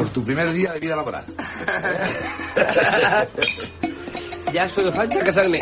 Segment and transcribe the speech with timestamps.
[0.00, 1.26] por tu primer día de vida laboral.
[4.54, 5.58] ya solo falta casarme.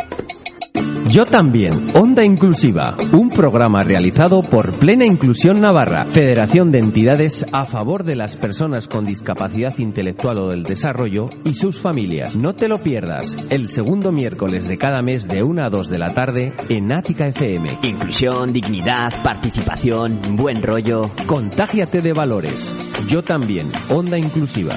[1.08, 7.64] Yo también, Onda Inclusiva, un programa realizado por Plena Inclusión Navarra, Federación de Entidades a
[7.64, 12.36] favor de las personas con discapacidad intelectual o del desarrollo y sus familias.
[12.36, 15.98] No te lo pierdas, el segundo miércoles de cada mes de 1 a 2 de
[15.98, 17.78] la tarde en Ática FM.
[17.84, 21.10] Inclusión, dignidad, participación, buen rollo.
[21.26, 22.70] Contágiate de valores.
[23.08, 24.74] Yo también, Onda Inclusiva.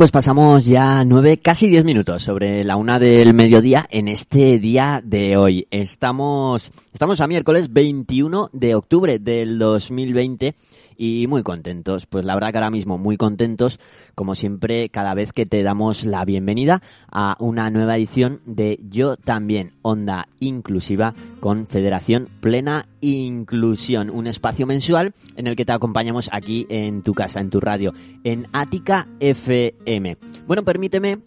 [0.00, 5.02] Pues pasamos ya nueve, casi diez minutos sobre la una del mediodía en este día
[5.04, 5.66] de hoy.
[5.70, 10.54] Estamos, estamos a miércoles 21 de octubre del 2020
[10.96, 12.06] y muy contentos.
[12.06, 13.78] Pues la verdad que ahora mismo muy contentos,
[14.14, 16.80] como siempre, cada vez que te damos la bienvenida
[17.12, 24.66] a una nueva edición de Yo también, Onda Inclusiva con Federación Plena Inclusión, un espacio
[24.66, 27.92] mensual en el que te acompañamos aquí en tu casa, en tu radio,
[28.22, 30.18] en Ática FM.
[30.46, 31.18] Bueno, permíteme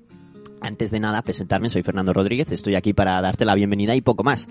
[0.61, 4.23] antes de nada, presentarme, soy Fernando Rodríguez, estoy aquí para darte la bienvenida y poco
[4.23, 4.47] más.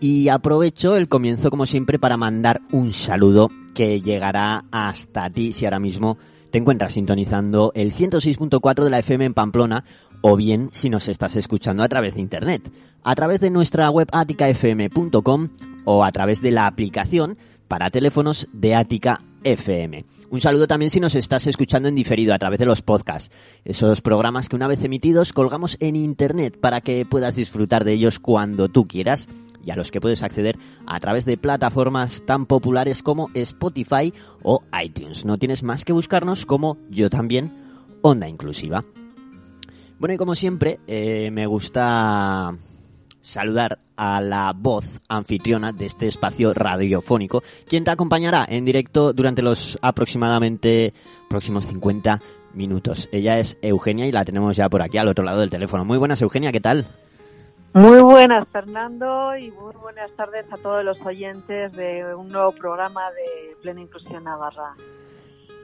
[0.00, 5.64] Y aprovecho el comienzo, como siempre, para mandar un saludo que llegará hasta ti si
[5.64, 6.18] ahora mismo
[6.50, 9.84] te encuentras sintonizando el 106.4 de la FM en Pamplona
[10.20, 12.70] o bien si nos estás escuchando a través de internet,
[13.02, 15.48] a través de nuestra web aticafm.com
[15.84, 17.38] o a través de la aplicación
[17.68, 20.04] para teléfonos de Ática FM.
[20.30, 23.30] Un saludo también si nos estás escuchando en diferido a través de los podcasts,
[23.64, 28.18] esos programas que una vez emitidos colgamos en internet para que puedas disfrutar de ellos
[28.18, 29.28] cuando tú quieras
[29.64, 34.62] y a los que puedes acceder a través de plataformas tan populares como Spotify o
[34.82, 35.24] iTunes.
[35.24, 37.52] No tienes más que buscarnos como yo también,
[38.02, 38.84] Onda Inclusiva.
[40.00, 42.54] Bueno, y como siempre, eh, me gusta
[43.20, 49.42] saludar a la voz anfitriona de este espacio radiofónico, quien te acompañará en directo durante
[49.42, 50.94] los aproximadamente
[51.28, 52.18] próximos 50
[52.54, 53.10] minutos.
[53.12, 55.84] Ella es Eugenia y la tenemos ya por aquí al otro lado del teléfono.
[55.84, 56.86] Muy buenas, Eugenia, ¿qué tal?
[57.74, 63.02] Muy buenas, Fernando, y muy buenas tardes a todos los oyentes de un nuevo programa
[63.10, 64.72] de Plena Inclusión Navarra.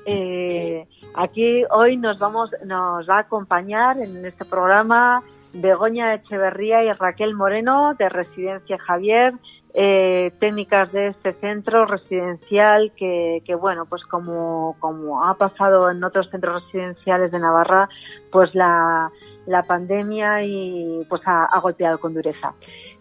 [0.07, 5.21] Eh, aquí hoy nos vamos, nos va a acompañar en este programa
[5.53, 9.35] Begoña Echeverría y Raquel Moreno de Residencia Javier,
[9.75, 14.77] eh, técnicas de este centro residencial que, bueno, pues como,
[15.25, 17.89] ha pasado en otros centros residenciales de Navarra,
[18.31, 19.11] pues la,
[19.47, 22.55] la pandemia y pues ha, ha golpeado con dureza.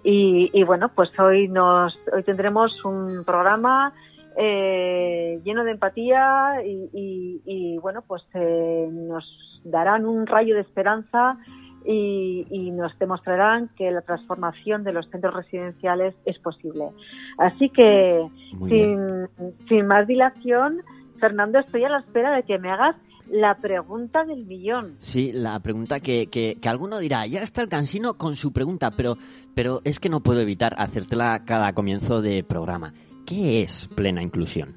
[0.03, 3.93] Y, y, bueno, pues hoy nos hoy tendremos un programa
[4.37, 9.23] eh, lleno de empatía y, y, y bueno, pues eh, nos
[9.63, 11.37] darán un rayo de esperanza
[11.85, 16.89] y, y, nos demostrarán que la transformación de los centros residenciales es posible.
[17.37, 18.27] Así que,
[18.67, 19.27] sin,
[19.69, 20.81] sin, más dilación,
[21.19, 22.95] Fernando, estoy a la espera de que me hagas
[23.29, 24.95] la pregunta del millón.
[24.97, 28.91] Sí, la pregunta que, que, que, alguno dirá, ya está el cansino con su pregunta,
[28.97, 29.17] pero,
[29.53, 32.93] pero es que no puedo evitar hacértela cada comienzo de programa.
[33.25, 34.75] ¿Qué es plena inclusión?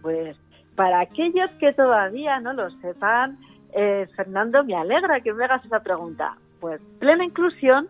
[0.00, 0.36] Pues
[0.74, 3.38] para aquellos que todavía no lo sepan,
[3.72, 6.36] eh, Fernando, me alegra que me hagas esa pregunta.
[6.60, 7.88] Pues Plena Inclusión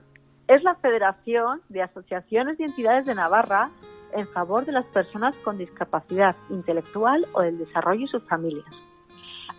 [0.49, 3.71] es la Federación de Asociaciones y Entidades de Navarra
[4.13, 8.67] en favor de las personas con discapacidad intelectual o del desarrollo y sus familias.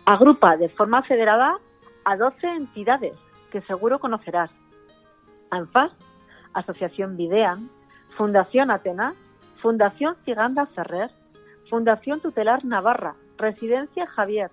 [0.04, 1.58] Agrupa de forma federada
[2.04, 3.14] a 12 entidades
[3.50, 4.50] que seguro conocerás.
[5.50, 5.92] ANFAS,
[6.52, 7.70] Asociación Videan,
[8.16, 9.14] Fundación Atena,
[9.60, 11.10] Fundación Ciganda Ferrer,
[11.68, 14.50] Fundación Tutelar Navarra, Residencia Javier,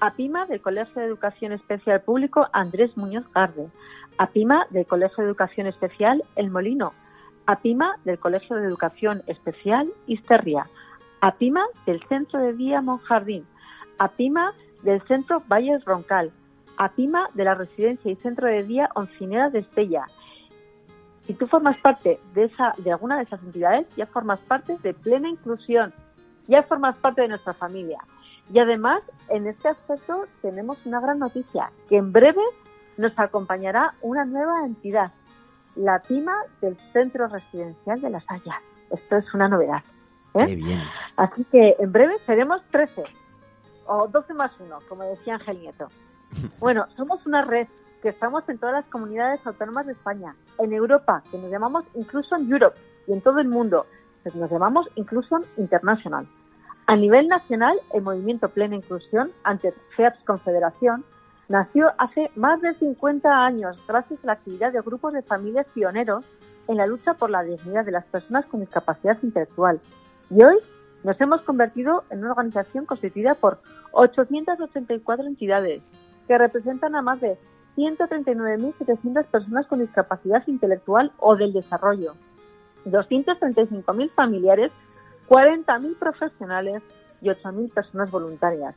[0.00, 3.68] APIMA del Colegio de Educación Especial Público Andrés Muñoz Garde,
[4.18, 6.92] APIMA del Colegio de Educación Especial El Molino,
[7.46, 10.66] APIMA del Colegio de Educación Especial Isterria,
[11.20, 13.46] APIMA del Centro de Día Monjardín,
[13.98, 16.32] APIMA del Centro Valles Roncal,
[16.76, 20.06] APIMA de la Residencia y Centro de Día Oncinera de Estella.
[21.26, 24.94] Si tú formas parte de, esa, de alguna de esas entidades, ya formas parte de
[24.94, 25.92] plena inclusión,
[26.48, 27.98] ya formas parte de nuestra familia.
[28.52, 32.42] Y además, en este aspecto tenemos una gran noticia, que en breve
[32.96, 35.12] nos acompañará una nueva entidad,
[35.76, 38.62] la PIMA del Centro Residencial de Las Hayas.
[38.90, 39.82] Esto es una novedad.
[40.34, 40.46] ¿eh?
[40.46, 40.82] Qué bien.
[41.16, 43.04] Así que en breve seremos 13
[43.86, 45.88] o 12 más 1, como decía Ángel Nieto.
[46.60, 47.66] Bueno, somos una red
[48.02, 52.50] que estamos en todas las comunidades autónomas de España, en Europa, que nos llamamos Inclusion
[52.50, 53.86] Europe, y en todo el mundo,
[54.24, 56.26] que nos llamamos Inclusion International.
[56.86, 61.04] A nivel nacional, el movimiento Plena Inclusión, antes FEAPS Confederación,
[61.48, 66.24] nació hace más de 50 años gracias a la actividad de grupos de familias pioneros
[66.68, 69.80] en la lucha por la dignidad de las personas con discapacidad intelectual.
[70.30, 70.56] Y hoy
[71.02, 73.60] nos hemos convertido en una organización constituida por
[73.92, 75.82] 884 entidades
[76.28, 77.38] que representan a más de
[77.80, 82.14] 139.700 personas con discapacidad intelectual o del desarrollo,
[82.86, 84.70] 235.000 familiares
[85.30, 86.82] 40.000 profesionales
[87.22, 88.74] y 8.000 personas voluntarias.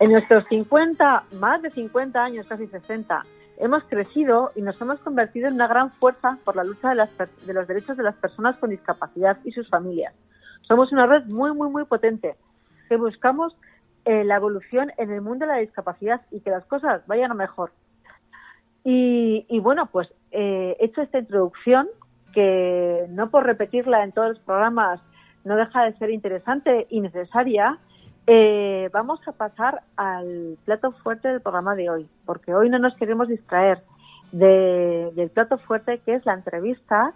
[0.00, 3.22] En nuestros 50, más de 50 años, casi 60,
[3.58, 7.10] hemos crecido y nos hemos convertido en una gran fuerza por la lucha de, las,
[7.18, 10.14] de los derechos de las personas con discapacidad y sus familias.
[10.62, 12.34] Somos una red muy, muy, muy potente
[12.88, 13.54] que buscamos
[14.04, 17.34] eh, la evolución en el mundo de la discapacidad y que las cosas vayan a
[17.34, 17.72] mejor.
[18.84, 21.88] Y, bueno, pues eh, hecho esta introducción,
[22.34, 25.00] que no por repetirla en todos los programas
[25.44, 27.78] no deja de ser interesante y necesaria,
[28.26, 32.94] eh, vamos a pasar al plato fuerte del programa de hoy, porque hoy no nos
[32.96, 33.82] queremos distraer
[34.30, 37.14] de, del plato fuerte que es la entrevista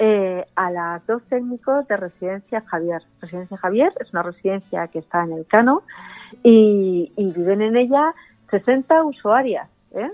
[0.00, 3.02] eh, a los dos técnicos de Residencia Javier.
[3.20, 5.82] Residencia Javier es una residencia que está en el Cano
[6.42, 8.14] y, y viven en ella
[8.50, 9.68] 60 usuarias.
[9.92, 10.10] ¿eh?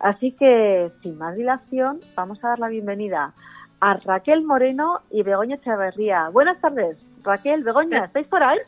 [0.00, 3.32] Así que, sin más dilación, vamos a dar la bienvenida
[3.80, 6.28] a Raquel Moreno y Begoña Echeverría.
[6.30, 8.58] Buenas tardes, Raquel, Begoña, ¿estáis por ahí?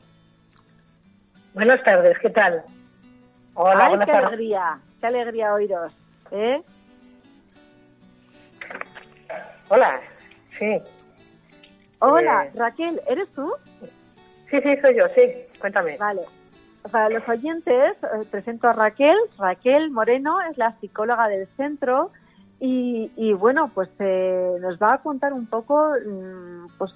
[1.55, 2.63] Buenas tardes, ¿qué tal?
[3.55, 4.27] Hola, Ay, buenas qué tardes.
[4.29, 5.93] alegría, qué alegría oíros,
[6.31, 6.63] ¿eh?
[9.69, 10.01] Hola,
[10.59, 10.79] sí.
[12.01, 12.53] Hola, eh...
[12.55, 13.53] Raquel, ¿eres tú?
[14.51, 15.23] Sí, sí, soy yo, sí,
[15.61, 15.97] cuéntame.
[15.97, 16.23] Vale.
[16.91, 19.17] Para los oyentes, eh, presento a Raquel.
[19.39, 22.11] Raquel Moreno es la psicóloga del centro
[22.59, 25.93] y, y, bueno, pues eh, nos va a contar un poco,
[26.79, 26.93] pues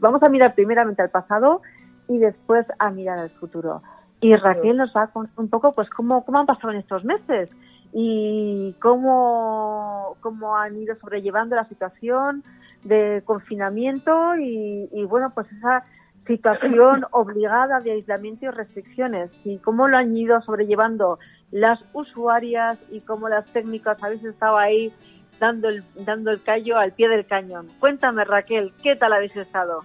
[0.00, 1.62] vamos a mirar primeramente al pasado
[2.08, 3.82] y después a mirar al futuro.
[4.20, 7.04] Y Raquel nos va a contar un poco, pues cómo, cómo han pasado en estos
[7.04, 7.50] meses
[7.92, 12.42] y cómo, cómo han ido sobrellevando la situación
[12.84, 15.84] de confinamiento y, y bueno, pues esa
[16.26, 21.18] situación obligada de aislamiento y restricciones y cómo lo han ido sobrellevando
[21.50, 24.92] las usuarias y cómo las técnicas habéis estado ahí
[25.38, 27.68] dando el, dando el callo al pie del cañón.
[27.78, 29.80] Cuéntame, Raquel, ¿qué tal habéis estado?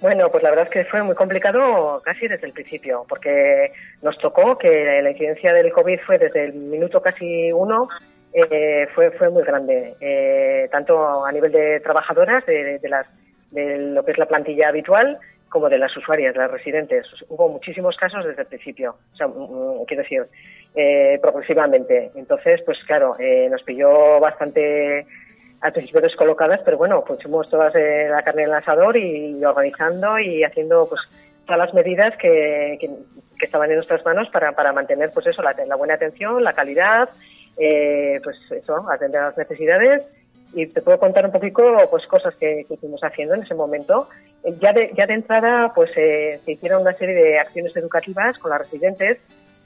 [0.00, 4.16] Bueno, pues la verdad es que fue muy complicado casi desde el principio, porque nos
[4.18, 7.88] tocó que la incidencia del COVID fue desde el minuto casi uno
[8.94, 13.06] fue, fue muy grande, tanto a nivel de trabajadoras, de, de, las,
[13.50, 17.06] de lo que es la plantilla habitual, como de las usuarias, las residentes.
[17.28, 20.26] Hubo muchísimos casos desde el principio, o sea, mm, quiero decir,
[20.74, 22.10] eh, progresivamente.
[22.14, 25.06] Entonces, pues claro, eh, nos pilló bastante
[25.60, 30.18] al principio descolocadas, pero bueno, pusimos todas eh, la carne en el asador y, organizando
[30.18, 31.00] y haciendo pues
[31.46, 32.90] todas las medidas que, que,
[33.44, 37.08] estaban en nuestras manos para, para mantener pues eso, la, la buena atención, la calidad,
[37.56, 40.02] eh, pues eso, atender a las necesidades
[40.52, 44.08] y te puedo contar un poquito pues cosas que, que fuimos haciendo en ese momento.
[44.44, 48.38] Eh, ya de, ya de entrada pues eh, se hicieron una serie de acciones educativas
[48.38, 49.18] con las residentes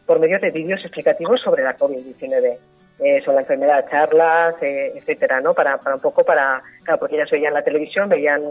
[0.07, 2.59] por medio de vídeos explicativos sobre la COVID-19,
[2.99, 5.55] eh, sobre la enfermedad, charlas, eh, etcétera, ¿no?
[5.55, 8.43] Para, para un poco para, claro, porque ellas veían la televisión, veían,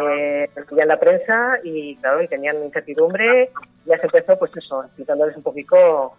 [0.00, 3.50] eh, veían la prensa y claro, y tenían incertidumbre,
[3.86, 6.12] ya se empezó pues eso, explicándoles un poquito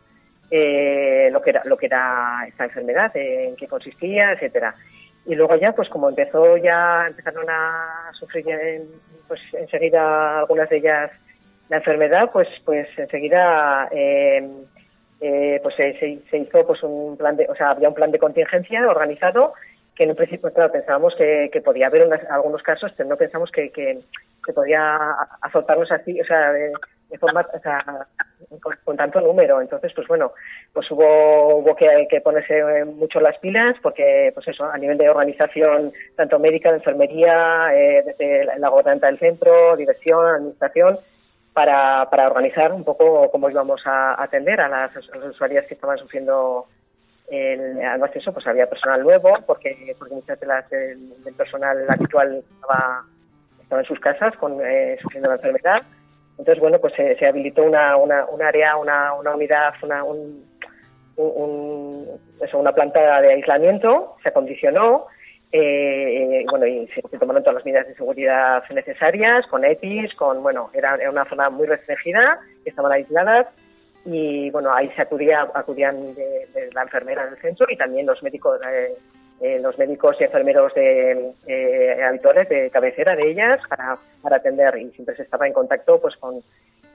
[0.50, 4.76] eh, lo que era, lo que era esta enfermedad, en qué consistía, etcétera.
[5.26, 8.46] Y luego ya, pues como empezó ya, empezaron a sufrir
[9.28, 11.12] pues enseguida algunas de ellas
[11.70, 14.48] la enfermedad, pues pues enseguida eh,
[15.22, 15.94] eh, pues se,
[16.30, 19.54] se, hizo pues un plan de, o sea, había un plan de contingencia organizado
[19.96, 23.16] que en un principio, claro, pensábamos que, que podía haber unas, algunos casos, pero no
[23.16, 24.00] pensamos que, que,
[24.46, 24.98] que podía
[25.42, 26.72] azotarnos así, o sea, de,
[27.20, 28.08] forma, o sea,
[28.84, 29.62] con, tanto número.
[29.62, 30.32] Entonces, pues bueno,
[30.74, 35.94] pues hubo, hubo que, ponerse mucho las pilas porque, pues eso, a nivel de organización,
[36.16, 41.00] tanto médica, de enfermería, eh, desde la gobernanza del centro, dirección, administración,
[41.54, 44.92] para, para organizar un poco cómo íbamos a atender a las,
[45.30, 46.66] usuarias que estaban sufriendo
[47.30, 51.34] el, además de eso, pues había personal nuevo, porque, porque muchas de las del, del
[51.36, 53.06] personal habitual estaba,
[53.74, 55.82] estaba en sus casas con, eh, sufriendo la enfermedad.
[56.38, 60.46] Entonces, bueno, pues se, habilitó una, una, un área, una, una unidad, una, un,
[62.54, 65.08] una planta de aislamiento, se acondicionó,
[65.52, 70.42] eh, bueno, y se, se, tomaron todas las medidas de seguridad necesarias, con EPIs, con,
[70.42, 73.48] bueno, era, era una zona muy restringida, estaban aisladas,
[74.06, 78.22] y bueno, ahí se acudía, acudían de, de la enfermera del centro y también los
[78.24, 78.96] médicos, eh,
[79.44, 84.78] eh, los médicos y enfermeros de, eh, habituales de cabecera de ellas para, para atender.
[84.78, 86.42] Y siempre se estaba en contacto pues con,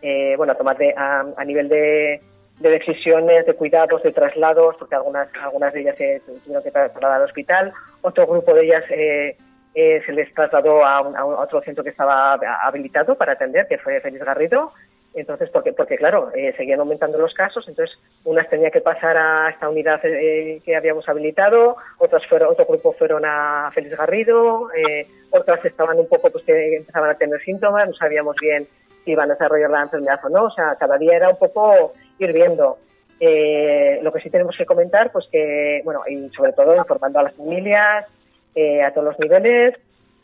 [0.00, 2.22] eh, bueno, tomar de, a, nivel de,
[2.60, 7.20] de decisiones, de cuidados, de traslados, porque algunas, algunas de ellas se tuvieron que trasladar
[7.20, 9.36] al hospital, otro grupo de ellas eh,
[9.74, 13.78] eh, se les trasladó a, un, a, otro centro que estaba habilitado para atender, que
[13.78, 14.72] fue Félix Garrido,
[15.14, 19.50] entonces, porque, porque claro, eh, seguían aumentando los casos, entonces unas tenía que pasar a
[19.50, 25.06] esta unidad eh, que habíamos habilitado, otras fueron, otro grupo fueron a Félix Garrido, eh,
[25.30, 28.68] otras estaban un poco, pues empezaban a tener síntomas, no sabíamos bien
[29.04, 31.92] si iban a desarrollar la enfermedad o no, o sea, cada día era un poco
[32.18, 32.78] ir viendo.
[33.20, 37.24] Eh, lo que sí tenemos que comentar, pues que, bueno, y sobre todo informando a
[37.24, 38.06] las familias,
[38.54, 39.74] eh, a todos los niveles,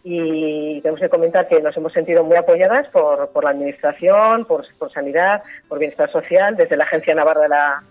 [0.06, 4.66] y tenemos que comentar que nos hemos sentido muy apoyadas por, por la Administración, por,
[4.78, 7.82] por Sanidad, por Bienestar Social, desde la Agencia Navarra de la,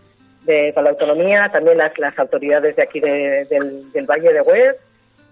[0.44, 4.42] de, para la Autonomía, también las, las autoridades de aquí de, del, del Valle de
[4.42, 4.76] Huez.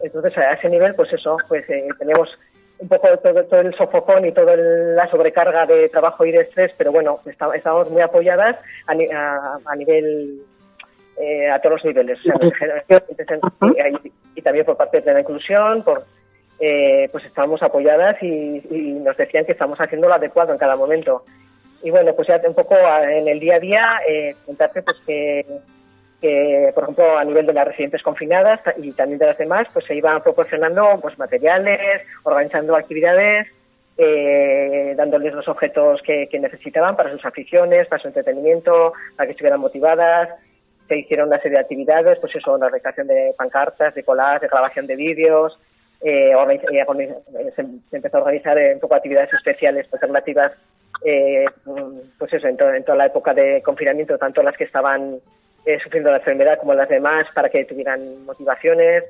[0.01, 2.35] Entonces, a ese nivel, pues eso, pues eh, tenemos
[2.79, 6.71] un poco todo, todo, el sofocón y toda la sobrecarga de trabajo y de estrés,
[6.79, 8.55] pero bueno, está, estamos muy apoyadas
[8.87, 10.41] a, a, a nivel
[11.21, 12.23] eh, a todos los niveles, o
[12.57, 16.05] sea, y, y, también por parte de la inclusión, por
[16.63, 20.75] eh, pues estábamos apoyadas y, y, nos decían que estamos haciendo lo adecuado en cada
[20.75, 21.25] momento.
[21.81, 25.43] Y bueno, pues ya un poco en el día a día, eh, pues que,
[26.21, 29.85] que, por ejemplo, a nivel de las residentes confinadas y también de las demás, pues
[29.85, 33.47] se iban proporcionando pues materiales, organizando actividades,
[33.97, 39.59] eh, dándoles los objetos que, necesitaban para sus aficiones, para su entretenimiento, para que estuvieran
[39.59, 40.29] motivadas.
[40.87, 44.47] Se hicieron una serie de actividades, pues eso, la recreación de pancartas, de colas, de
[44.47, 45.57] grabación de vídeos,
[46.03, 46.33] eh,
[47.55, 50.53] se, se, empezó a organizar un poco actividades especiales alternativas
[51.03, 51.45] eh,
[52.17, 55.17] pues eso en, to en, toda la época de confinamiento tanto las que estaban
[55.65, 59.03] eh, sufriendo la enfermedad como las demás para que tuvieran motivaciones.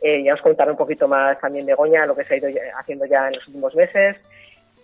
[0.00, 2.48] Eh, ya os contaré un poquito más también de Goña lo que se ha ido
[2.78, 4.16] haciendo ya en los últimos meses.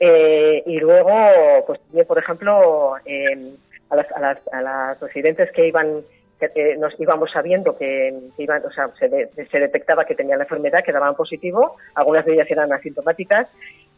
[0.01, 6.03] Eh, y luego pues por ejemplo a las, a, las, a las residentes que iban
[6.41, 10.45] eh, nos íbamos sabiendo que, iban, o sea, se, de, se, detectaba que tenían la
[10.45, 13.49] enfermedad, que daban positivo, algunas de ellas eran asintomáticas,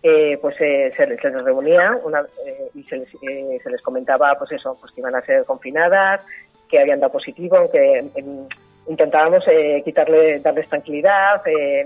[0.03, 3.83] eh, pues eh, se, se, les reunía una, eh, y se les, eh, se les
[3.83, 6.21] comentaba, pues eso, pues que iban a ser confinadas,
[6.69, 8.49] que habían dado positivo, que en,
[8.89, 9.45] intentábamos
[9.85, 11.43] quitarle, darles tranquilidad,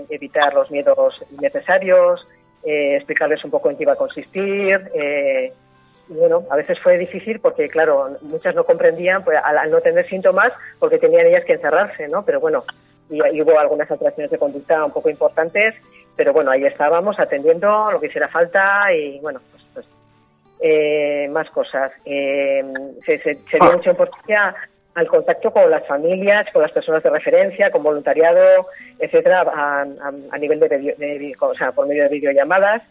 [0.07, 2.27] evitar los miedos innecesarios,
[2.63, 4.91] explicarles un poco en qué iba a consistir,
[6.11, 10.51] bueno, a veces fue difícil porque, claro, muchas no comprendían pues, al, no tener síntomas
[10.79, 12.23] porque tenían ellas que encerrarse, ¿no?
[12.25, 12.63] Pero bueno,
[13.09, 15.75] y, hubo algunas alteraciones de conducta un poco importantes,
[16.15, 19.85] pero bueno, ahí estábamos atendiendo lo que hiciera falta y bueno, pues, pues
[20.59, 21.91] eh, más cosas.
[22.05, 22.63] Eh,
[23.05, 24.55] se, se, dio mucha importancia
[24.93, 28.67] al contacto con las familias, con las personas de referencia, con voluntariado,
[28.99, 32.83] etcétera, a, nivel de, de, o sea, por medio de videollamadas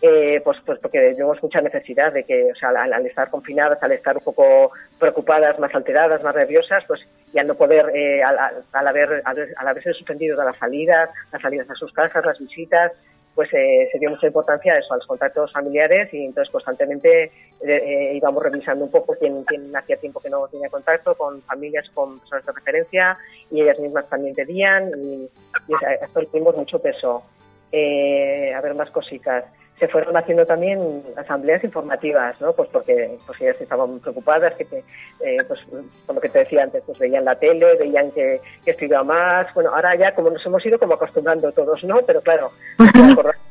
[0.00, 3.92] eh, pues, pues porque tenemos mucha necesidad de que, o sea, al, estar confinadas, al
[3.92, 7.00] estar un poco preocupadas, más alteradas, más nerviosas, pues
[7.32, 11.68] y al no poder, eh, al, haber, al, haberse suspendido de las salidas, las salidas
[11.68, 12.92] a sus casas, las visitas,
[13.34, 17.32] pues eh, se dio mucha importancia a eso, a los contactos familiares y entonces constantemente
[17.66, 19.44] eh, íbamos revisando un poco quién,
[19.76, 23.16] hacía tiempo que no tenía contacto con familias, con personas de referencia
[23.50, 25.28] y ellas mismas también pedían y,
[25.68, 27.24] y esto le mucho peso.
[27.72, 29.44] a ver más cositas
[29.78, 32.52] se fueron haciendo también asambleas informativas, ¿no?
[32.52, 35.60] Pues porque pues ellas estaban preocupadas, que eh, pues
[36.06, 39.54] con lo que te decía antes, pues veían la tele, veían que, que estudiaba más.
[39.54, 42.00] Bueno, ahora ya como nos hemos ido como acostumbrando todos, ¿no?
[42.06, 42.50] Pero claro,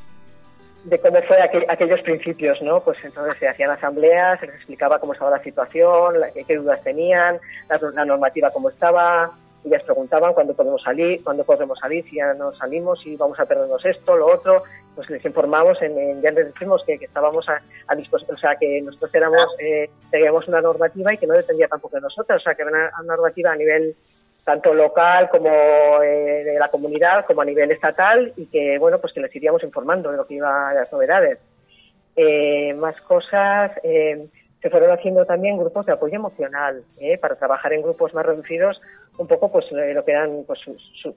[0.84, 2.80] de cómo fue aquellos principios, ¿no?
[2.80, 6.16] Pues entonces se hacían asambleas, se les explicaba cómo estaba la situación,
[6.48, 7.40] qué, dudas tenían,
[7.94, 9.32] la normativa cómo estaba,
[9.68, 13.46] ellas preguntaban cuándo podemos salir, cuándo podemos salir, si ya no salimos, si vamos a
[13.46, 14.64] perdernos esto, lo otro,
[14.96, 18.82] pues les informamos, en, ya les dijimos que, estábamos a, a disposición, o sea, que
[18.82, 22.56] nosotros éramos, eh, teníamos una normativa y que no dependía tampoco de nosotros, o sea,
[22.56, 23.96] que era una, normativa a nivel
[24.44, 25.50] tanto local como
[26.02, 29.64] eh, de la comunidad, como a nivel estatal, y que, bueno, pues que les iríamos
[29.64, 31.40] informando de lo que iba a las novedades.
[32.16, 34.28] Eh, más cosas, eh,
[34.62, 37.18] se fueron haciendo también grupos de apoyo emocional, ¿eh?
[37.20, 38.82] para trabajar en grupos más reducidos,
[39.18, 40.60] un poco pues eh, lo que eran, pues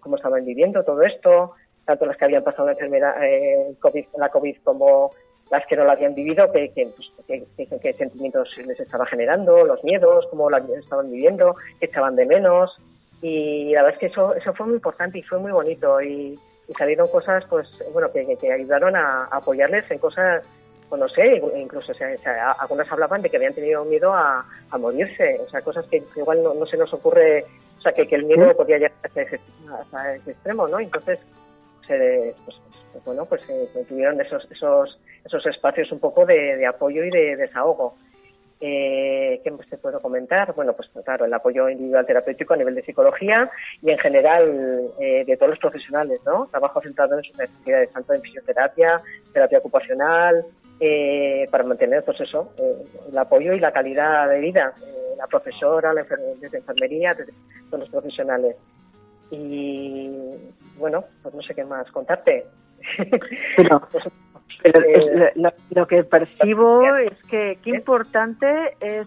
[0.01, 1.55] cómo estaban viviendo todo esto,
[1.85, 5.11] tanto las que habían pasado la enfermedad, eh, COVID, la COVID como
[5.51, 10.49] las que no la habían vivido, qué pues, sentimientos les estaba generando, los miedos, cómo
[10.49, 12.77] la estaban viviendo, qué echaban de menos.
[13.21, 16.01] Y la verdad es que eso, eso fue muy importante y fue muy bonito.
[16.01, 16.39] Y,
[16.79, 20.47] salieron cosas, pues, bueno, que, que ayudaron a apoyarles en cosas
[20.91, 21.93] o no sé, incluso
[22.59, 24.45] algunas hablaban de que habían tenido miedo a,
[24.79, 27.45] morirse, o sea, cosas que, igual no, se nos ocurre,
[27.81, 30.79] o sea, que, el miedo podía llegar hasta ese, extremo, ¿no?
[30.79, 31.19] Entonces,
[31.87, 32.61] pues,
[32.93, 37.37] pues, bueno, pues eh, tuvieron esos, esos, esos espacios un poco de, apoyo y de
[37.37, 37.95] desahogo.
[38.61, 40.53] Eh, ¿Qué más te puedo comentar?
[40.55, 45.25] Bueno, pues claro, el apoyo individual terapéutico a nivel de psicología y en general eh,
[45.27, 46.49] de todos los profesionales, ¿no?
[46.51, 49.01] Trabajo centrado en sus necesidades, tanto en fisioterapia,
[49.33, 50.45] terapia ocupacional,
[50.83, 55.27] eh, para mantener pues eso, eh, el apoyo y la calidad de vida, eh, la
[55.27, 56.07] profesora, la
[56.41, 57.35] desde enfermería, desde
[57.71, 58.57] los profesionales.
[59.31, 60.11] Y
[60.79, 62.47] bueno, pues no sé qué más contarte.
[63.59, 64.05] Pero, pues,
[65.71, 69.07] lo, que percibo es que qué importante es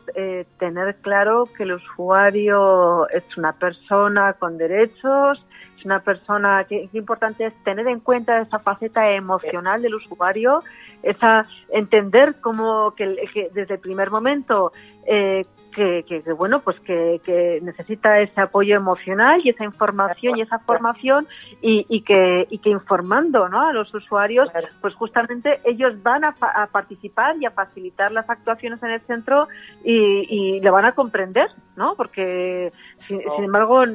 [0.60, 5.44] tener claro que el usuario es una persona con derechos,
[5.86, 10.62] una persona, qué importante es tener en cuenta esa faceta emocional del usuario
[11.04, 14.72] esa entender cómo que, desde el primer momento
[15.06, 21.28] eh, que, bueno pues que, necesita ese apoyo emocional y esa información y esa formación
[21.62, 23.68] y, que y que informando ¿no?
[23.68, 24.50] a los usuarios
[24.82, 26.34] pues justamente ellos van a,
[26.72, 29.48] participar y a facilitar las actuaciones en el centro
[29.84, 32.72] y, y lo van a comprender no porque
[33.08, 33.86] sin, sin embargo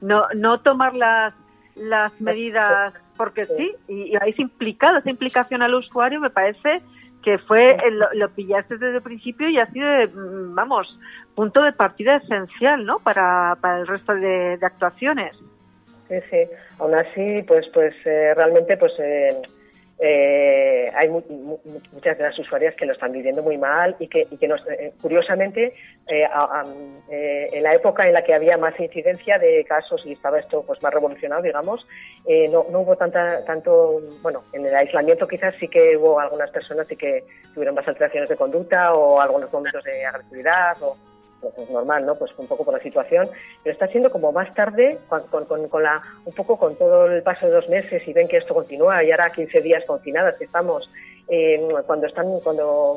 [0.00, 1.34] no no tomar las
[1.74, 6.82] las medidas porque sí, y, y es implicado, esa implicación al usuario me parece
[7.22, 7.76] que fue
[8.14, 10.98] lo, pillaste desde el principio y ha sido, mm, vamos,
[11.34, 12.98] punto de partida esencial, ¿no?
[13.00, 15.36] Para, para el resto de, actuaciones.
[16.08, 16.38] Sí, sí.
[16.78, 19.30] Aún así, pues, pues eh, realmente, pues eh,
[20.00, 24.36] eh, hay muchas de las usuarias que lo están viviendo muy mal y que, y
[24.36, 25.74] que nos, eh, curiosamente,
[26.06, 26.24] eh,
[27.10, 30.62] eh, en la época en la que había más incidencia de casos y estaba esto
[30.64, 31.86] pues más revolucionado, digamos,
[32.50, 36.86] no, no hubo tanta, tanto, bueno, en el aislamiento quizás sí que hubo algunas personas
[36.86, 40.96] sí que tuvieron más alteraciones de conducta o algunos momentos de agresividad o
[41.40, 42.16] pues es normal, ¿no?
[42.16, 43.28] Pues un poco por la situación,
[43.62, 47.46] pero está siendo como más tarde, con, con, la, un poco con todo el paso
[47.46, 50.90] de dos meses y ven que esto continúa y ahora 15 días confinadas que estamos,
[51.28, 52.96] eh, cuando están, cuando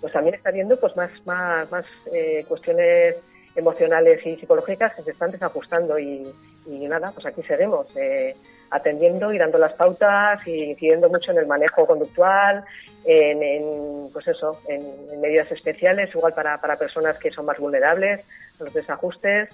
[0.00, 3.16] pues también está viendo pues más, más, más eh, cuestiones
[3.58, 6.32] emocionales y psicológicas que se están desajustando y,
[6.66, 7.86] y nada, pues aquí seguimos.
[7.96, 8.34] Eh,
[8.70, 12.62] atendiendo y dando las pautas y incidiendo mucho en el manejo conductual,
[13.06, 18.20] en, pues eso, en, medidas especiales, igual para, para personas que son más vulnerables,
[18.60, 19.48] los desajustes.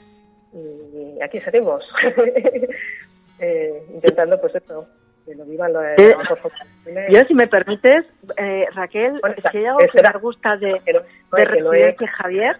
[0.52, 1.84] Y aquí seguimos,
[3.38, 4.86] eh, intentando pues eso,
[5.24, 7.06] que lo vivan lo, Eh, lo mejor posible.
[7.10, 8.04] Yo, si me permites,
[8.36, 12.12] eh, Raquel, Bueno, si hay algo que me gusta de, Que no- de que no
[12.12, 12.56] Javier,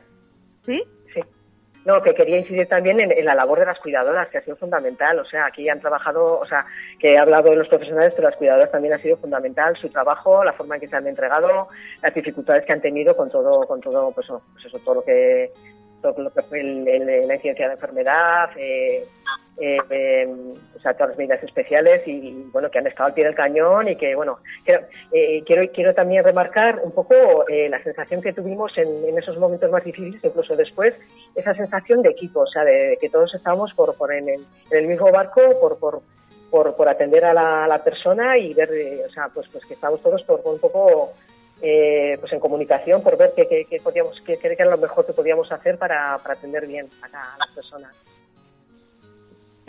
[0.67, 0.83] ¿sí?
[1.85, 5.19] No, que quería incidir también en, la labor de las cuidadoras, que ha sido fundamental.
[5.19, 6.65] O sea, aquí han trabajado, o sea,
[6.99, 9.77] que he hablado de los profesionales, pero las cuidadoras también ha sido fundamental.
[9.77, 11.69] Su trabajo, la forma en que se han entregado,
[12.03, 15.51] las dificultades que han tenido con todo, con todo, pues, pues eso, todo lo que,
[16.13, 16.85] todo lo que fue el-
[17.27, 19.07] la incidencia de enfermedad, eh,
[19.57, 20.29] eh, eh,
[20.77, 23.89] o sea, todas las medidas especiales y, bueno, que han estado al pie del cañón
[23.89, 28.33] y que, bueno, quiero, eh, quiero, quiero también remarcar un poco eh, la sensación que
[28.33, 30.95] tuvimos en, en esos momentos más difíciles, incluso después,
[31.37, 34.41] esa sensación de equipo, o sea, de, que todos estábamos por, por en, el,
[34.71, 36.03] en el mismo barco, por, por,
[36.77, 38.71] por, atender a la, persona y ver,
[39.09, 41.13] o sea, pues, pues que estábamos todos por un poco
[41.63, 45.07] eh, pues en comunicación, por ver qué, qué, qué podíamos, qué, qué era lo mejor
[45.07, 47.95] que podíamos hacer para, para atender bien a, la- a las personas.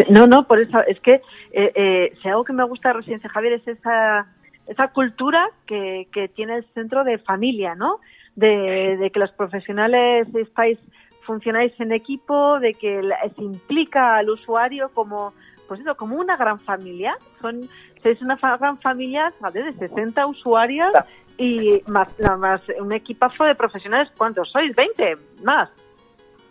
[0.10, 1.21] No, no, por eso es que
[1.52, 4.28] eh, eh, si algo que me gusta de Residencia Javier es esa
[4.67, 8.00] esa cultura que, que tiene el centro de familia, ¿no?
[8.36, 10.80] De, que los profesionales estáis
[11.21, 13.00] funcionáis en equipo, de que
[13.36, 15.34] se implica al usuario como
[15.67, 17.15] pues eso, como una gran familia.
[17.41, 17.69] Son
[18.06, 19.65] sois una gran familia ¿sabes?
[19.80, 20.91] de 60 usuarias
[21.39, 24.10] y más, más un equipazo de profesionales.
[24.15, 24.76] ¿Cuántos sois?
[24.76, 25.18] ¿20?
[25.44, 25.70] ¿Más?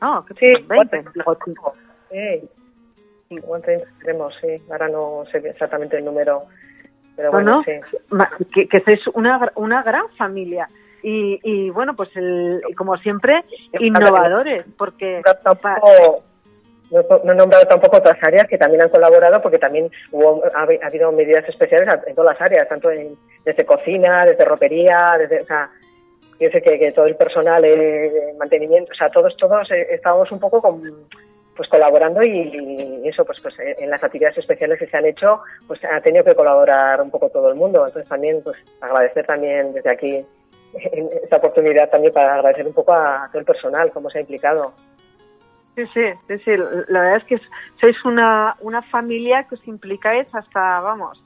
[0.02, 1.04] No, que Sí, 20.
[1.24, 1.54] cuatro.
[2.10, 2.48] Sí,
[3.28, 4.48] 50 tenemos, sí.
[4.68, 6.44] Ahora no sé exactamente el número,
[7.14, 7.62] pero bueno,
[8.10, 8.44] Bueno, sí.
[8.52, 10.68] que, que sois una, una gran familia.
[11.04, 13.44] Y, y bueno, pues el, como siempre,
[13.78, 15.22] innovadores, porque
[17.02, 20.80] no, he nombrado tampoco otras áreas que también han colaborado porque también hubo, ha, habi-
[20.82, 25.40] ha habido medidas especiales en todas las áreas, tanto en, desde cocina, desde ropería, desde,
[25.42, 25.70] o sea,
[26.40, 27.76] yo sé que, todo el personal eh,
[28.10, 30.82] de mantenimiento, o sea, todos, todos eh, estábamos un poco con,
[31.56, 35.06] pues colaborando y, y eso, pues, pues eh, en las actividades especiales que se han
[35.06, 37.86] hecho, pues ha tenido que colaborar un poco todo el mundo.
[37.86, 40.26] Entonces también, pues agradecer también desde aquí
[41.22, 44.72] esta oportunidad también para agradecer un poco a todo el personal, cómo se ha implicado.
[45.76, 46.50] Sí, sí, sí, sí,
[46.88, 47.40] la verdad es que
[47.80, 51.22] sois una, una familia que os implicáis hasta, vamos,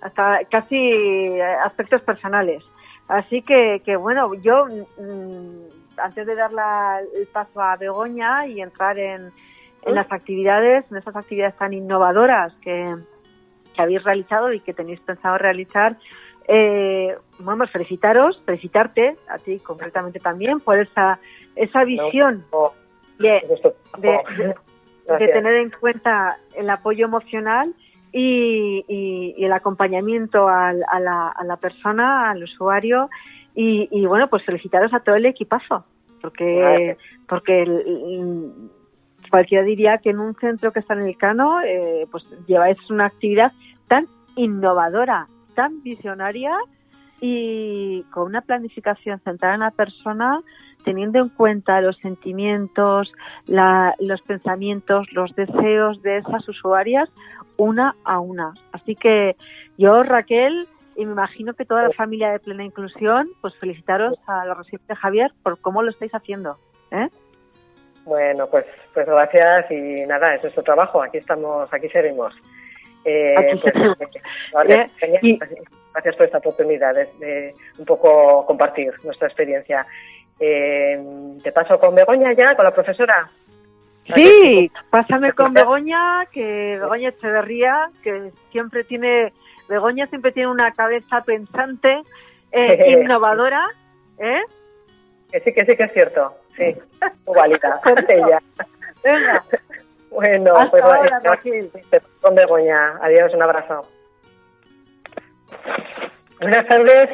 [0.00, 2.64] hasta casi aspectos personales.
[3.08, 8.60] Así que, que bueno, yo, mm, antes de dar la- el paso a Begoña y
[8.60, 9.30] entrar en,
[9.82, 12.94] en las actividades, en esas actividades tan innovadoras que,
[13.74, 15.96] que habéis realizado y que tenéis pensado realizar,
[16.48, 21.18] eh, bueno, felicitaros, felicitarte a ti concretamente también por esa,
[21.56, 22.44] esa visión.
[22.52, 22.72] No,
[23.20, 23.58] de,
[23.98, 24.14] de-
[24.46, 24.54] de
[25.06, 25.32] Gracias.
[25.32, 27.74] tener en cuenta el apoyo emocional
[28.12, 33.08] y, y- y el acompañamiento al- a, la, a la persona, al usuario.
[33.54, 35.84] Y, y, bueno, pues felicitaros a todo el equipazo,
[36.22, 36.98] porque, Gracias.
[37.28, 38.52] porque el- el-
[39.30, 43.06] cualquiera diría que en un centro que está en el Cano, eh, pues lleváis una
[43.06, 43.52] actividad
[43.88, 44.06] tan
[44.36, 46.52] innovadora, tan visionaria
[47.20, 50.40] y con una planificación centrada en la persona,
[50.84, 53.12] teniendo en cuenta los sentimientos,
[53.46, 57.08] la- los pensamientos, los deseos de esas usuarias
[57.56, 58.54] una a una.
[58.72, 59.36] Así que
[59.76, 64.44] yo, Raquel, y me imagino que toda la familia de Plena Inclusión, pues felicitaros a
[64.46, 66.56] la residencia Javier por cómo lo estáis haciendo.
[66.90, 67.08] ¿eh?
[68.06, 71.02] Bueno, pues, pues gracias y nada, es nuestro trabajo.
[71.02, 72.34] Aquí estamos, aquí seguimos.
[73.04, 73.74] Eh, Aquí pues,
[74.14, 74.20] eh,
[74.52, 75.20] vale, genial.
[75.22, 75.38] y-
[75.92, 79.84] Gracias por esta oportunidad de, de un poco compartir nuestra experiencia.
[80.38, 80.98] Eh,
[81.42, 83.28] te paso con Begoña ya, con la profesora.
[84.14, 89.32] Sí, pásame con Begoña, que Begoña Echeverría, que siempre tiene,
[89.68, 92.02] Begoña siempre tiene una cabeza pensante,
[92.52, 93.66] eh, innovadora,
[94.18, 94.40] ¿eh?
[95.30, 96.34] Que sí, que sí que es cierto.
[96.56, 96.74] Sí,
[97.26, 97.80] válida.
[98.08, 98.40] Ella.
[99.04, 99.44] Venga,
[100.10, 101.70] Bueno, hasta pues ahora, Raquel.
[102.20, 102.96] con Begoña.
[103.02, 103.82] Adiós, un abrazo.
[106.40, 107.10] Buenas tardes.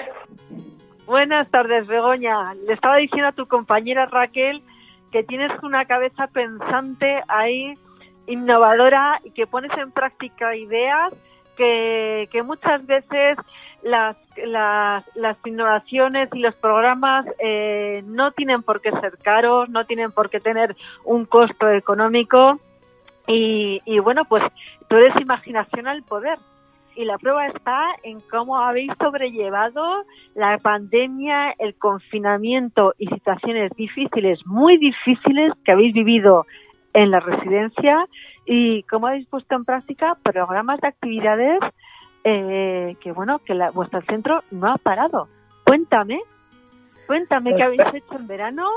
[1.06, 2.54] Buenas tardes, Begoña.
[2.54, 4.62] Le estaba diciendo a tu compañera Raquel
[5.12, 7.74] que tienes una cabeza pensante ahí,
[8.26, 11.12] innovadora, y que pones en práctica ideas
[11.56, 13.38] que, que muchas veces
[13.82, 19.85] las, las, las innovaciones y los programas eh, no tienen por qué ser caros, no
[19.87, 22.59] tienen por qué tener un costo económico.
[23.26, 24.42] Y, y bueno, pues
[24.88, 26.38] tú eres imaginación al poder
[26.94, 34.40] y la prueba está en cómo habéis sobrellevado la pandemia, el confinamiento y situaciones difíciles,
[34.46, 36.46] muy difíciles que habéis vivido
[36.94, 38.06] en la residencia
[38.46, 41.58] y cómo habéis puesto en práctica programas de actividades
[42.24, 45.28] eh, que bueno que la- vuestro centro no ha parado.
[45.64, 46.18] Cuéntame,
[47.06, 48.68] cuéntame qué habéis hecho en verano,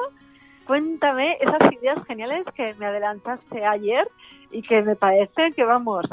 [0.70, 4.08] cuéntame esas ideas geniales que me adelantaste ayer
[4.52, 6.06] y que me parecen que vamos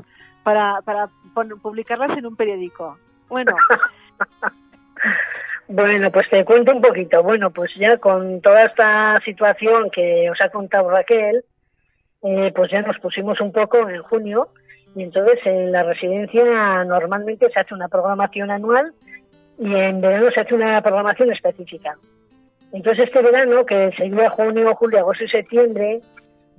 [0.45, 1.11] para, para
[1.61, 2.99] publicarlas en un periódico.
[3.29, 3.55] Bueno.
[5.69, 7.25] Bueno, pues te cuento un poquito.
[7.25, 11.45] Bueno, pues ya con toda esta situación que os ha contado Raquel,
[12.23, 14.51] eh, pues ya nos pusimos un poco en junio
[14.95, 18.93] y entonces en la residencia normalmente se hace una programación anual
[19.59, 21.97] y en verano se hace una programación específica.
[22.77, 26.01] Entonces este verano, que sería junio, julio, agosto y septiembre,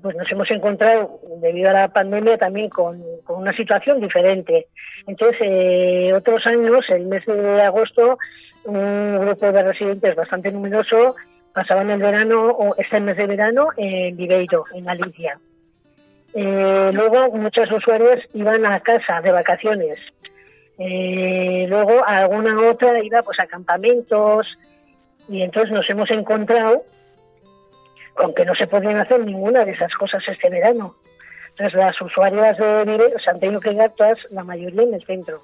[0.02, 4.66] pues nos hemos encontrado, debido a la pandemia, también con, una situación diferente.
[5.06, 8.18] Entonces, eh, otros años, el mes de agosto,
[8.66, 11.16] un grupo de residentes bastante numeroso
[11.54, 15.38] pasaban el verano, o este mes de verano, en Viveiro, en Galicia.
[16.34, 20.00] Eh, luego, muchas usuarias iban a casa de vacaciones.
[20.80, 24.48] Eh, luego, alguna otra iba pues a campamentos,
[25.28, 26.84] y entonces nos hemos encontrado
[28.18, 30.96] aunque no se podían hacer ninguna de esas cosas este verano.
[31.50, 35.06] Entonces las usuarias de Vivero se han tenido que quedar todas, la mayoría en el
[35.06, 35.42] centro.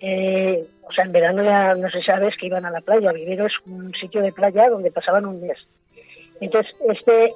[0.00, 3.12] Eh, o sea, en verano ya no se sabe que iban a la playa.
[3.12, 5.58] Vivero es un sitio de playa donde pasaban un mes.
[6.40, 7.32] Entonces, este,